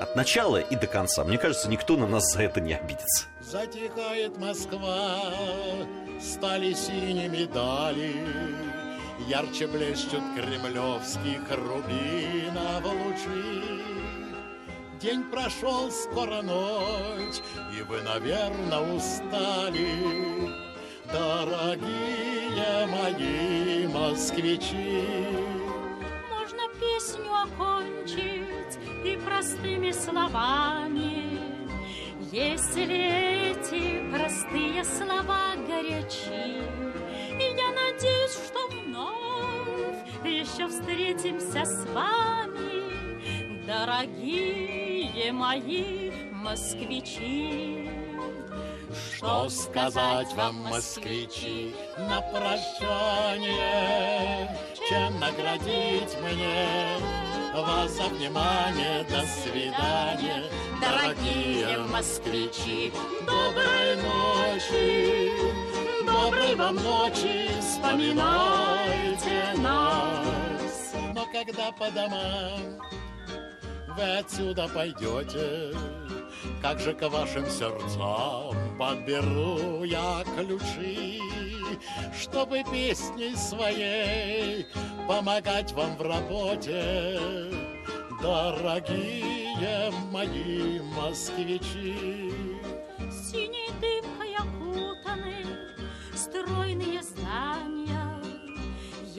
от 0.00 0.16
начала 0.16 0.60
и 0.60 0.74
до 0.74 0.88
конца. 0.88 1.22
Мне 1.22 1.38
кажется, 1.38 1.68
никто 1.68 1.96
на 1.96 2.08
нас 2.08 2.32
за 2.32 2.42
это 2.42 2.60
не 2.60 2.74
обидится. 2.74 3.26
Затихает 3.40 4.36
Москва, 4.38 5.20
стали 6.20 6.72
синими 6.72 7.44
дали, 7.44 8.14
Ярче 9.18 9.66
блещут 9.66 10.22
кремлевских 10.34 11.42
рубинов 11.50 12.84
лучи. 12.84 13.82
День 15.00 15.24
прошел, 15.24 15.90
скоро 15.90 16.42
ночь, 16.42 17.40
и 17.76 17.82
вы, 17.82 18.02
наверное, 18.02 18.96
устали, 18.96 20.62
Дорогие 21.12 22.86
мои 22.86 23.86
москвичи. 23.88 25.04
Можно 26.30 26.68
песню 26.80 27.32
окончить 27.34 28.78
и 29.04 29.18
простыми 29.26 29.90
словами, 29.90 31.40
Если 32.30 33.50
эти 33.50 34.10
простые 34.10 34.84
слова 34.84 35.54
горячи. 35.68 36.62
И 37.38 37.56
я 37.56 37.72
надеюсь, 37.72 38.32
что 38.32 38.51
еще 40.42 40.66
встретимся 40.66 41.64
с 41.64 41.86
вами, 41.94 43.64
дорогие 43.64 45.30
мои 45.32 46.10
москвичи. 46.32 47.88
Что 49.14 49.48
сказать 49.48 50.34
вам, 50.34 50.56
москвичи, 50.56 51.72
на 51.96 52.20
прощание, 52.22 53.48
чем 54.88 55.20
наградить 55.20 56.16
мне 56.22 56.98
вас 57.54 57.92
за 57.92 58.08
внимание. 58.08 59.04
До 59.04 59.24
свидания, 59.24 60.50
дорогие 60.80 61.78
москвичи. 61.92 62.92
Доброй 63.20 63.96
ночи, 64.02 65.30
доброй 66.04 66.54
вам 66.54 66.76
ночи, 66.76 67.50
вспоминайте 67.60 69.54
нас. 69.58 70.94
Но 71.14 71.26
когда 71.32 71.72
по 71.72 71.90
домам 71.90 72.80
вы 73.96 74.18
отсюда 74.18 74.68
пойдете, 74.68 75.76
как 76.60 76.80
же 76.80 76.94
к 76.94 77.08
вашим 77.08 77.48
сердцам 77.48 78.56
подберу 78.78 79.84
я 79.84 80.24
ключи, 80.36 81.20
чтобы 82.18 82.64
песней 82.70 83.36
своей 83.36 84.66
помогать 85.06 85.72
вам 85.72 85.96
в 85.96 86.02
работе, 86.02 87.18
дорогие 88.22 89.92
мои 90.10 90.80
москвичи. 90.80 92.51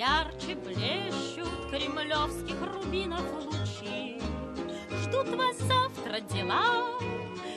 Ярче 0.03 0.55
блещут 0.55 1.69
кремлевских 1.69 2.59
рубинов 2.73 3.23
лучи. 3.45 4.19
Ждут 5.01 5.29
вас 5.29 5.57
завтра 5.59 6.19
дела, 6.19 6.99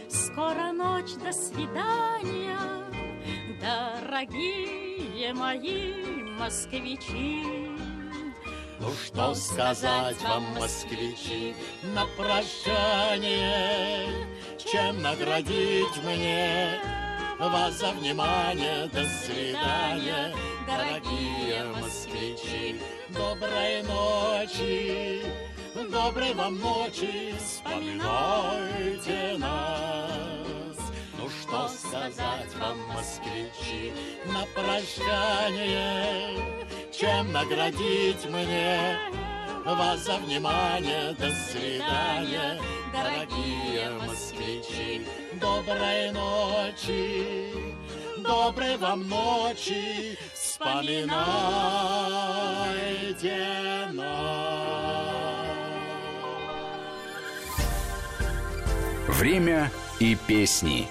скоро 0.08 0.72
ночь, 0.72 1.14
до 1.14 1.32
свидания, 1.32 2.58
дорогие 3.60 5.34
мои 5.34 6.22
москвичи. 6.38 7.42
Ну 8.78 8.92
что 9.04 9.34
сказать 9.34 10.22
вам, 10.22 10.44
москвичи, 10.54 11.56
на 11.94 12.06
прощание, 12.16 14.06
чем 14.58 15.02
наградить 15.02 15.96
мне 16.04 16.80
вас 17.38 17.78
за 17.78 17.92
внимание. 17.92 18.88
До 18.92 19.04
свидания, 19.04 20.34
дорогие 20.66 21.64
москвичи. 21.80 22.80
Доброй 23.10 23.82
ночи, 23.82 25.22
доброй 25.90 26.34
вам 26.34 26.58
ночи, 26.58 27.34
вспоминайте 27.38 29.36
нас. 29.38 30.76
Ну 31.18 31.28
что 31.28 31.68
сказать 31.68 32.54
вам, 32.58 32.78
москвичи, 32.88 33.92
на 34.26 34.44
прощание, 34.54 36.30
чем 36.92 37.32
наградить 37.32 38.24
мне 38.26 38.98
вас 39.74 40.04
за 40.04 40.16
внимание. 40.18 41.12
До 41.18 41.30
свидания, 41.32 42.60
дорогие 42.92 43.90
москвичи. 44.06 45.06
Доброй 45.40 46.12
ночи, 46.12 47.52
доброй 48.18 48.76
вам 48.76 49.08
ночи, 49.08 50.16
вспоминайте 50.34 51.08
нас. 53.92 54.36
Время 59.08 59.70
и 59.98 60.14
песни. 60.14 60.88